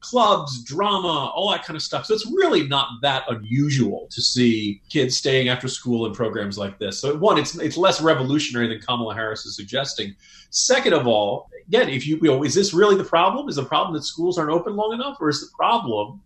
clubs, 0.09 0.63
drama, 0.63 1.31
all 1.35 1.51
that 1.51 1.63
kind 1.63 1.75
of 1.75 1.81
stuff. 1.81 2.05
So 2.05 2.13
it's 2.13 2.25
really 2.31 2.67
not 2.67 2.87
that 3.01 3.23
unusual 3.27 4.07
to 4.11 4.21
see 4.21 4.81
kids 4.89 5.17
staying 5.17 5.49
after 5.49 5.67
school 5.67 6.05
in 6.05 6.13
programs 6.13 6.57
like 6.57 6.77
this. 6.79 6.99
So 6.99 7.15
one, 7.17 7.37
it's 7.37 7.55
it's 7.55 7.77
less 7.77 8.01
revolutionary 8.01 8.67
than 8.67 8.79
Kamala 8.79 9.13
Harris 9.13 9.45
is 9.45 9.55
suggesting. 9.55 10.15
Second 10.49 10.93
of 10.93 11.07
all, 11.07 11.49
again, 11.67 11.89
if 11.89 12.07
you, 12.07 12.17
you 12.21 12.29
know, 12.29 12.43
is 12.43 12.53
this 12.53 12.73
really 12.73 12.95
the 12.95 13.03
problem? 13.03 13.49
Is 13.49 13.55
the 13.55 13.65
problem 13.65 13.93
that 13.95 14.03
schools 14.03 14.37
aren't 14.37 14.51
open 14.51 14.75
long 14.75 14.93
enough, 14.93 15.17
or 15.19 15.29
is 15.29 15.41
the 15.41 15.49
problem 15.55 16.21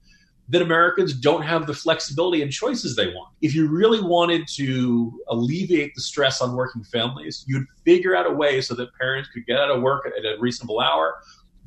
that 0.50 0.64
Americans 0.64 1.14
don't 1.14 1.44
have 1.44 1.68
the 1.68 1.74
flexibility 1.74 2.42
and 2.42 2.52
choices 2.52 2.96
they 2.96 3.08
want. 3.08 3.32
If 3.42 3.54
you 3.54 3.68
really 3.68 4.02
wanted 4.02 4.48
to 4.56 5.22
alleviate 5.28 5.94
the 5.94 6.02
stress 6.02 6.42
on 6.42 6.56
working 6.56 6.84
families, 6.84 7.46
you'd 7.48 7.68
figure 7.86 8.16
out 8.16 8.26
a 8.26 8.32
way 8.32 8.60
so 8.62 8.74
that 8.74 8.90
parents 8.96 9.30
could 9.30 9.46
get 9.46 9.60
out 9.60 9.70
of 9.70 9.84
work 9.84 10.08
at 10.08 10.26
a 10.26 10.40
reasonable 10.40 10.80
hour, 10.80 11.18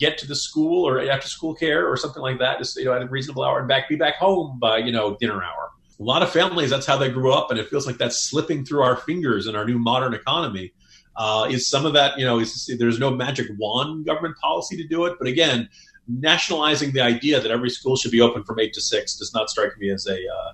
get 0.02 0.18
to 0.18 0.26
the 0.26 0.34
school 0.34 0.86
or 0.86 1.00
after 1.14 1.28
school 1.28 1.54
care 1.54 1.88
or 1.88 1.96
something 1.96 2.22
like 2.28 2.38
that, 2.40 2.58
just 2.58 2.76
you 2.76 2.86
know, 2.86 2.92
at 2.92 3.02
a 3.02 3.06
reasonable 3.06 3.44
hour 3.44 3.60
and 3.60 3.68
back 3.68 3.88
be 3.88 3.96
back 3.96 4.16
home 4.16 4.58
by, 4.58 4.78
you 4.78 4.92
know, 4.96 5.16
dinner 5.20 5.40
hour. 5.42 5.70
A 6.00 6.02
lot 6.02 6.22
of 6.22 6.30
families, 6.30 6.70
that's 6.70 6.86
how 6.86 6.96
they 6.96 7.08
grew 7.08 7.32
up, 7.32 7.50
and 7.50 7.60
it 7.60 7.68
feels 7.68 7.86
like 7.86 7.98
that's 7.98 8.18
slipping 8.28 8.64
through 8.64 8.82
our 8.82 8.96
fingers 8.96 9.46
in 9.46 9.54
our 9.54 9.64
new 9.64 9.78
modern 9.78 10.12
economy. 10.12 10.72
Uh, 11.14 11.46
is 11.50 11.68
some 11.68 11.84
of 11.86 11.92
that, 11.92 12.18
you 12.18 12.24
know, 12.24 12.40
is, 12.40 12.74
there's 12.78 12.98
no 12.98 13.10
magic 13.10 13.46
wand 13.58 14.04
government 14.06 14.34
policy 14.38 14.76
to 14.76 14.86
do 14.88 15.04
it, 15.04 15.14
but 15.20 15.28
again, 15.28 15.68
nationalizing 16.08 16.90
the 16.92 17.00
idea 17.00 17.38
that 17.38 17.50
every 17.50 17.70
school 17.70 17.96
should 17.96 18.10
be 18.10 18.20
open 18.20 18.42
from 18.42 18.58
eight 18.58 18.72
to 18.72 18.80
six 18.80 19.16
does 19.16 19.32
not 19.32 19.48
strike 19.48 19.76
me 19.78 19.90
as 19.90 20.06
a 20.06 20.18
uh, 20.36 20.52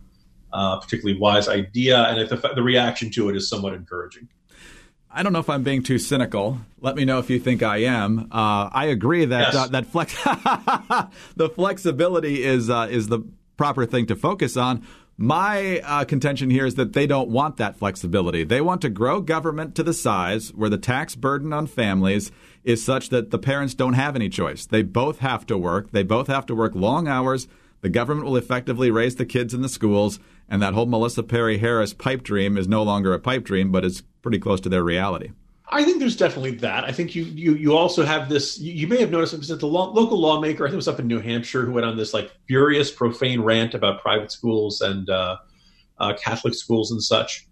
uh, 0.52 0.80
particularly 0.80 1.18
wise 1.18 1.48
idea, 1.48 1.96
and 2.08 2.28
the, 2.28 2.52
the 2.54 2.62
reaction 2.62 3.10
to 3.10 3.28
it 3.30 3.36
is 3.36 3.48
somewhat 3.48 3.72
encouraging. 3.72 4.28
I 5.18 5.24
don't 5.24 5.32
know 5.32 5.40
if 5.40 5.50
I'm 5.50 5.64
being 5.64 5.82
too 5.82 5.98
cynical. 5.98 6.60
Let 6.80 6.94
me 6.94 7.04
know 7.04 7.18
if 7.18 7.28
you 7.28 7.40
think 7.40 7.60
I 7.60 7.78
am. 7.78 8.28
Uh, 8.30 8.70
I 8.72 8.84
agree 8.84 9.24
that 9.24 9.52
yes. 9.52 9.56
uh, 9.56 9.66
that 9.66 9.86
flex 9.86 10.14
the 11.36 11.48
flexibility 11.48 12.44
is 12.44 12.70
uh, 12.70 12.86
is 12.88 13.08
the 13.08 13.26
proper 13.56 13.84
thing 13.84 14.06
to 14.06 14.14
focus 14.14 14.56
on. 14.56 14.86
My 15.16 15.80
uh, 15.80 16.04
contention 16.04 16.50
here 16.50 16.66
is 16.66 16.76
that 16.76 16.92
they 16.92 17.08
don't 17.08 17.30
want 17.30 17.56
that 17.56 17.76
flexibility. 17.76 18.44
They 18.44 18.60
want 18.60 18.80
to 18.82 18.88
grow 18.88 19.20
government 19.20 19.74
to 19.74 19.82
the 19.82 19.92
size 19.92 20.50
where 20.54 20.70
the 20.70 20.78
tax 20.78 21.16
burden 21.16 21.52
on 21.52 21.66
families 21.66 22.30
is 22.62 22.84
such 22.84 23.08
that 23.08 23.32
the 23.32 23.40
parents 23.40 23.74
don't 23.74 23.94
have 23.94 24.14
any 24.14 24.28
choice. 24.28 24.66
They 24.66 24.82
both 24.82 25.18
have 25.18 25.44
to 25.46 25.58
work. 25.58 25.90
They 25.90 26.04
both 26.04 26.28
have 26.28 26.46
to 26.46 26.54
work 26.54 26.76
long 26.76 27.08
hours. 27.08 27.48
The 27.80 27.88
government 27.88 28.26
will 28.26 28.36
effectively 28.36 28.92
raise 28.92 29.16
the 29.16 29.26
kids 29.26 29.52
in 29.52 29.62
the 29.62 29.68
schools, 29.68 30.20
and 30.48 30.62
that 30.62 30.74
whole 30.74 30.86
Melissa 30.86 31.24
Perry 31.24 31.58
Harris 31.58 31.92
pipe 31.92 32.22
dream 32.22 32.56
is 32.56 32.68
no 32.68 32.84
longer 32.84 33.12
a 33.12 33.18
pipe 33.18 33.42
dream, 33.44 33.72
but 33.72 33.84
is 33.84 34.04
pretty 34.22 34.38
close 34.38 34.60
to 34.62 34.68
their 34.68 34.84
reality. 34.84 35.30
I 35.70 35.84
think 35.84 35.98
there's 35.98 36.16
definitely 36.16 36.52
that. 36.52 36.84
I 36.84 36.92
think 36.92 37.14
you 37.14 37.24
you 37.24 37.54
you 37.54 37.76
also 37.76 38.04
have 38.04 38.28
this. 38.28 38.58
You, 38.58 38.72
you 38.72 38.86
may 38.86 39.00
have 39.00 39.10
noticed 39.10 39.48
that 39.48 39.60
the 39.60 39.66
local 39.66 40.18
lawmaker, 40.18 40.64
I 40.64 40.68
think 40.68 40.74
it 40.74 40.76
was 40.76 40.88
up 40.88 40.98
in 40.98 41.06
New 41.06 41.20
Hampshire, 41.20 41.64
who 41.64 41.72
went 41.72 41.84
on 41.84 41.96
this 41.96 42.14
like 42.14 42.32
furious, 42.46 42.90
profane 42.90 43.40
rant 43.42 43.74
about 43.74 44.00
private 44.00 44.32
schools 44.32 44.80
and 44.80 45.10
uh, 45.10 45.36
uh, 45.98 46.14
Catholic 46.14 46.54
schools 46.54 46.90
and 46.90 47.02
such. 47.02 47.46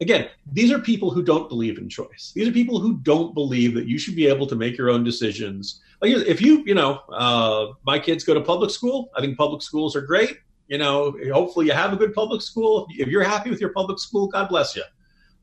Again, 0.00 0.28
these 0.50 0.72
are 0.72 0.78
people 0.78 1.10
who 1.10 1.22
don't 1.22 1.48
believe 1.48 1.76
in 1.76 1.88
choice. 1.88 2.32
These 2.34 2.48
are 2.48 2.52
people 2.52 2.78
who 2.78 2.98
don't 2.98 3.34
believe 3.34 3.74
that 3.74 3.86
you 3.86 3.98
should 3.98 4.16
be 4.16 4.26
able 4.28 4.46
to 4.46 4.56
make 4.56 4.78
your 4.78 4.88
own 4.88 5.04
decisions. 5.04 5.82
Like 6.00 6.12
if 6.12 6.40
you, 6.40 6.62
you 6.64 6.74
know, 6.74 7.00
uh, 7.12 7.72
my 7.84 7.98
kids 7.98 8.24
go 8.24 8.32
to 8.32 8.40
public 8.40 8.70
school. 8.70 9.10
I 9.14 9.20
think 9.20 9.36
public 9.36 9.60
schools 9.60 9.94
are 9.94 10.00
great. 10.00 10.38
You 10.68 10.78
know, 10.78 11.14
hopefully 11.32 11.66
you 11.66 11.72
have 11.72 11.92
a 11.92 11.96
good 11.96 12.14
public 12.14 12.40
school. 12.40 12.86
If 12.90 13.08
you're 13.08 13.24
happy 13.24 13.50
with 13.50 13.60
your 13.60 13.72
public 13.72 13.98
school, 13.98 14.28
God 14.28 14.48
bless 14.48 14.74
you. 14.74 14.84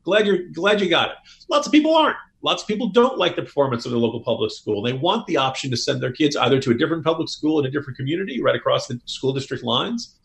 Glad 0.08 0.26
you're 0.26 0.48
glad 0.54 0.80
you 0.80 0.88
got 0.88 1.10
it. 1.10 1.16
Lots 1.50 1.66
of 1.66 1.72
people 1.72 1.94
aren't. 1.94 2.16
Lots 2.40 2.62
of 2.62 2.68
people 2.68 2.88
don't 2.88 3.18
like 3.18 3.36
the 3.36 3.42
performance 3.42 3.84
of 3.84 3.90
their 3.92 4.00
local 4.00 4.22
public 4.22 4.50
school. 4.50 4.80
They 4.80 4.94
want 4.94 5.26
the 5.26 5.36
option 5.36 5.70
to 5.70 5.76
send 5.76 6.02
their 6.02 6.12
kids 6.12 6.34
either 6.34 6.58
to 6.60 6.70
a 6.70 6.74
different 6.74 7.04
public 7.04 7.28
school 7.28 7.60
in 7.60 7.66
a 7.66 7.70
different 7.70 7.98
community 7.98 8.40
right 8.40 8.56
across 8.56 8.86
the 8.86 8.98
school 9.04 9.34
district 9.34 9.64
lines, 9.64 10.16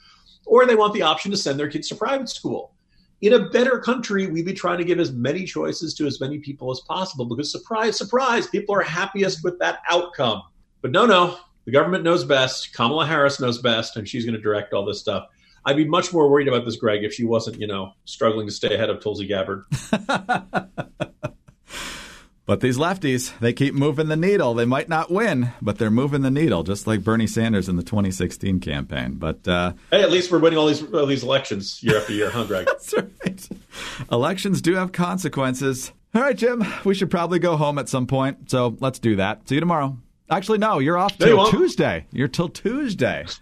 or 0.46 0.66
they 0.66 0.76
want 0.76 0.94
the 0.94 1.02
option 1.02 1.32
to 1.32 1.38
send 1.38 1.60
their 1.60 1.68
kids 1.68 1.90
to 1.90 1.96
private 1.96 2.30
school. 2.30 2.72
In 3.20 3.34
a 3.34 3.50
better 3.50 3.78
country, 3.78 4.28
we'd 4.28 4.46
be 4.46 4.54
trying 4.54 4.78
to 4.78 4.86
give 4.86 5.00
as 5.00 5.12
many 5.12 5.44
choices 5.44 5.94
to 5.96 6.08
as 6.08 6.22
many 6.22 6.40
people 6.40 6.72
as 6.72 6.80
possible 6.88 7.26
because, 7.26 7.52
surprise, 7.52 7.98
surprise, 7.98 8.48
people 8.48 8.74
are 8.74 8.82
happiest 8.82 9.44
with 9.44 9.60
that 9.60 9.80
outcome. 9.90 10.44
But 10.82 10.92
no, 10.92 11.06
no, 11.06 11.38
the 11.66 11.72
government 11.74 12.06
knows 12.06 12.24
best. 12.24 12.74
Kamala 12.74 13.06
Harris 13.06 13.42
knows 13.42 13.62
best, 13.62 13.98
and 13.98 14.08
she's 14.08 14.24
going 14.24 14.36
to 14.36 14.42
direct 14.42 14.72
all 14.72 14.86
this 14.86 15.02
stuff. 15.02 15.28
I'd 15.66 15.78
be 15.78 15.86
much 15.86 16.12
more 16.12 16.30
worried 16.30 16.48
about 16.48 16.66
this, 16.66 16.76
Greg, 16.76 17.04
if 17.04 17.14
she 17.14 17.24
wasn't, 17.24 17.60
you 17.60 17.68
know, 17.68 17.94
struggling 18.06 18.48
to 18.48 18.54
stay 18.54 18.74
ahead 18.74 18.90
of 18.90 19.02
Tulsi 19.02 19.26
Gabbard. 19.26 19.64
but 22.46 22.60
these 22.60 22.78
lefties, 22.78 23.38
they 23.40 23.54
keep 23.54 23.74
moving 23.74 24.10
the 24.10 24.18
needle. 24.18 24.54
They 24.54 24.66
might 24.66 24.90
not 24.90 25.10
win, 25.10 25.54
but 25.62 25.78
they're 25.78 25.90
moving 25.90 26.22
the 26.22 26.32
needle, 26.32 26.64
just 26.64 26.86
like 26.86 27.04
Bernie 27.04 27.28
Sanders 27.28 27.70
in 27.70 27.78
the 27.78 27.84
2016 27.84 28.60
campaign. 28.60 29.14
But 29.14 29.48
uh, 29.48 29.74
hey, 29.90 30.02
at 30.02 30.12
least 30.12 30.32
we're 30.32 30.40
winning 30.40 30.60
all 30.60 30.68
these 30.68 30.84
all 30.94 31.06
these 31.06 31.24
elections 31.24 31.82
year 31.82 31.98
after 31.98 32.12
year, 32.14 32.30
huh, 32.30 32.44
Greg? 32.44 32.66
That's 32.68 32.94
right. 32.94 33.50
Elections 34.12 34.62
do 34.62 34.76
have 34.76 34.92
consequences. 34.92 35.94
All 36.14 36.22
right, 36.22 36.38
Jim, 36.38 36.64
we 36.84 36.94
should 36.94 37.10
probably 37.10 37.40
go 37.40 37.56
home 37.58 37.80
at 37.80 37.90
some 37.90 38.06
point. 38.06 38.52
So 38.52 38.76
let's 38.80 39.00
do 39.00 39.16
that. 39.16 39.48
See 39.48 39.56
you 39.56 39.62
tomorrow. 39.62 39.98
Actually, 40.30 40.58
no, 40.58 40.80
you're 40.80 40.98
off 40.98 41.18
till 41.18 41.50
Tuesday. 41.50 42.06
You're 42.12 42.28
till 42.28 42.50
Tuesday. 42.50 43.26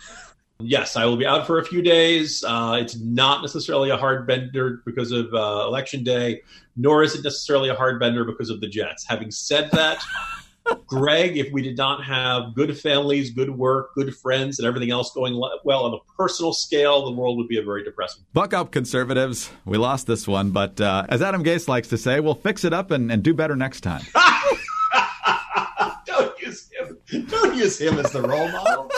Yes, 0.64 0.96
I 0.96 1.06
will 1.06 1.18
be 1.18 1.26
out 1.26 1.48
for 1.48 1.60
a 1.60 1.66
few 1.66 1.82
days. 1.82 2.44
Uh, 2.44 2.78
it's 2.80 3.00
not 3.00 3.42
necessarily 3.42 3.90
a 3.90 3.98
hard 3.98 4.28
bender 4.28 4.82
because 4.86 5.12
of 5.12 5.34
uh, 5.34 5.66
election 5.68 6.04
day, 6.04 6.42
nor 6.76 7.04
is 7.04 7.16
it 7.16 7.24
necessarily 7.24 7.70
a 7.70 7.76
hard 7.76 8.00
bender 8.00 8.24
because 8.24 8.50
of 8.50 8.62
the 8.62 8.68
Jets. 8.68 9.06
Having 9.08 9.32
said 9.32 9.70
that, 9.72 10.04
Greg, 10.88 11.38
if 11.38 11.52
we 11.52 11.62
did 11.62 11.78
not 11.78 12.04
have 12.04 12.54
good 12.54 12.78
families, 12.78 13.32
good 13.32 13.50
work, 13.50 13.94
good 13.96 14.16
friends, 14.16 14.60
and 14.60 14.68
everything 14.68 14.92
else 14.92 15.12
going 15.14 15.42
well 15.64 15.86
on 15.86 15.94
a 15.94 16.14
personal 16.16 16.54
scale, 16.54 17.06
the 17.06 17.12
world 17.12 17.38
would 17.38 17.48
be 17.48 17.58
a 17.58 17.64
very 17.64 17.84
depressing. 17.84 18.24
Buck 18.34 18.54
up, 18.54 18.72
conservatives. 18.72 19.50
We 19.66 19.78
lost 19.78 20.08
this 20.08 20.28
one, 20.28 20.52
but 20.52 20.80
uh, 20.80 21.06
as 21.10 21.22
Adam 21.22 21.44
Gase 21.44 21.68
likes 21.68 21.88
to 21.90 21.98
say, 21.98 22.20
we'll 22.20 22.36
fix 22.36 22.64
it 22.64 22.74
up 22.74 22.92
and, 22.92 23.12
and 23.12 23.24
do 23.24 23.34
better 23.34 23.56
next 23.56 23.82
time. 23.82 24.04
don't 26.06 26.40
use 26.42 26.70
him. 26.70 27.26
Don't 27.28 27.56
use 27.56 27.80
him 27.80 27.98
as 27.98 28.12
the 28.12 28.22
role 28.22 28.52
model. 28.52 28.91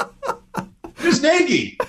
Who's 1.04 1.22
Nagy? 1.22 1.78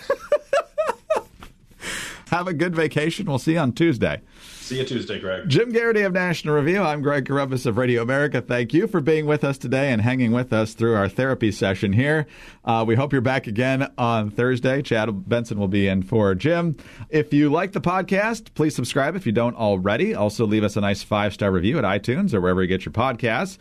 Have 2.30 2.48
a 2.48 2.52
good 2.52 2.74
vacation. 2.74 3.26
We'll 3.26 3.38
see 3.38 3.52
you 3.52 3.60
on 3.60 3.70
Tuesday. 3.70 4.20
See 4.40 4.78
you 4.78 4.84
Tuesday, 4.84 5.20
Greg. 5.20 5.48
Jim 5.48 5.72
Geraghty 5.72 6.02
of 6.02 6.12
National 6.12 6.56
Review. 6.56 6.82
I'm 6.82 7.00
Greg 7.00 7.26
Corombos 7.26 7.64
of 7.64 7.78
Radio 7.78 8.02
America. 8.02 8.40
Thank 8.40 8.74
you 8.74 8.88
for 8.88 9.00
being 9.00 9.26
with 9.26 9.44
us 9.44 9.56
today 9.56 9.92
and 9.92 10.02
hanging 10.02 10.32
with 10.32 10.52
us 10.52 10.74
through 10.74 10.96
our 10.96 11.08
therapy 11.08 11.52
session 11.52 11.92
here. 11.92 12.26
Uh, 12.64 12.84
we 12.84 12.96
hope 12.96 13.12
you're 13.12 13.20
back 13.22 13.46
again 13.46 13.88
on 13.96 14.30
Thursday. 14.32 14.82
Chad 14.82 15.28
Benson 15.28 15.60
will 15.60 15.68
be 15.68 15.86
in 15.86 16.02
for 16.02 16.34
Jim. 16.34 16.76
If 17.08 17.32
you 17.32 17.50
like 17.50 17.70
the 17.70 17.80
podcast, 17.80 18.52
please 18.54 18.74
subscribe 18.74 19.14
if 19.14 19.26
you 19.26 19.32
don't 19.32 19.54
already. 19.54 20.12
Also, 20.12 20.44
leave 20.44 20.64
us 20.64 20.76
a 20.76 20.80
nice 20.80 21.04
five 21.04 21.32
star 21.34 21.52
review 21.52 21.78
at 21.78 21.84
iTunes 21.84 22.34
or 22.34 22.40
wherever 22.40 22.62
you 22.62 22.68
get 22.68 22.84
your 22.84 22.92
podcasts. 22.94 23.58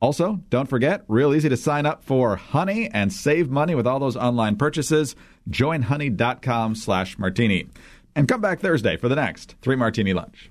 Also, 0.00 0.40
don't 0.50 0.68
forget, 0.68 1.04
real 1.08 1.34
easy 1.34 1.48
to 1.48 1.56
sign 1.56 1.86
up 1.86 2.04
for 2.04 2.36
Honey 2.36 2.90
and 2.92 3.12
save 3.12 3.50
money 3.50 3.74
with 3.74 3.86
all 3.86 3.98
those 3.98 4.16
online 4.16 4.56
purchases. 4.56 5.16
Join 5.48 5.82
honey.com 5.82 6.74
slash 6.74 7.18
martini. 7.18 7.68
And 8.14 8.28
come 8.28 8.40
back 8.40 8.60
Thursday 8.60 8.96
for 8.96 9.08
the 9.08 9.16
next 9.16 9.56
Three 9.62 9.76
Martini 9.76 10.12
Lunch. 10.12 10.50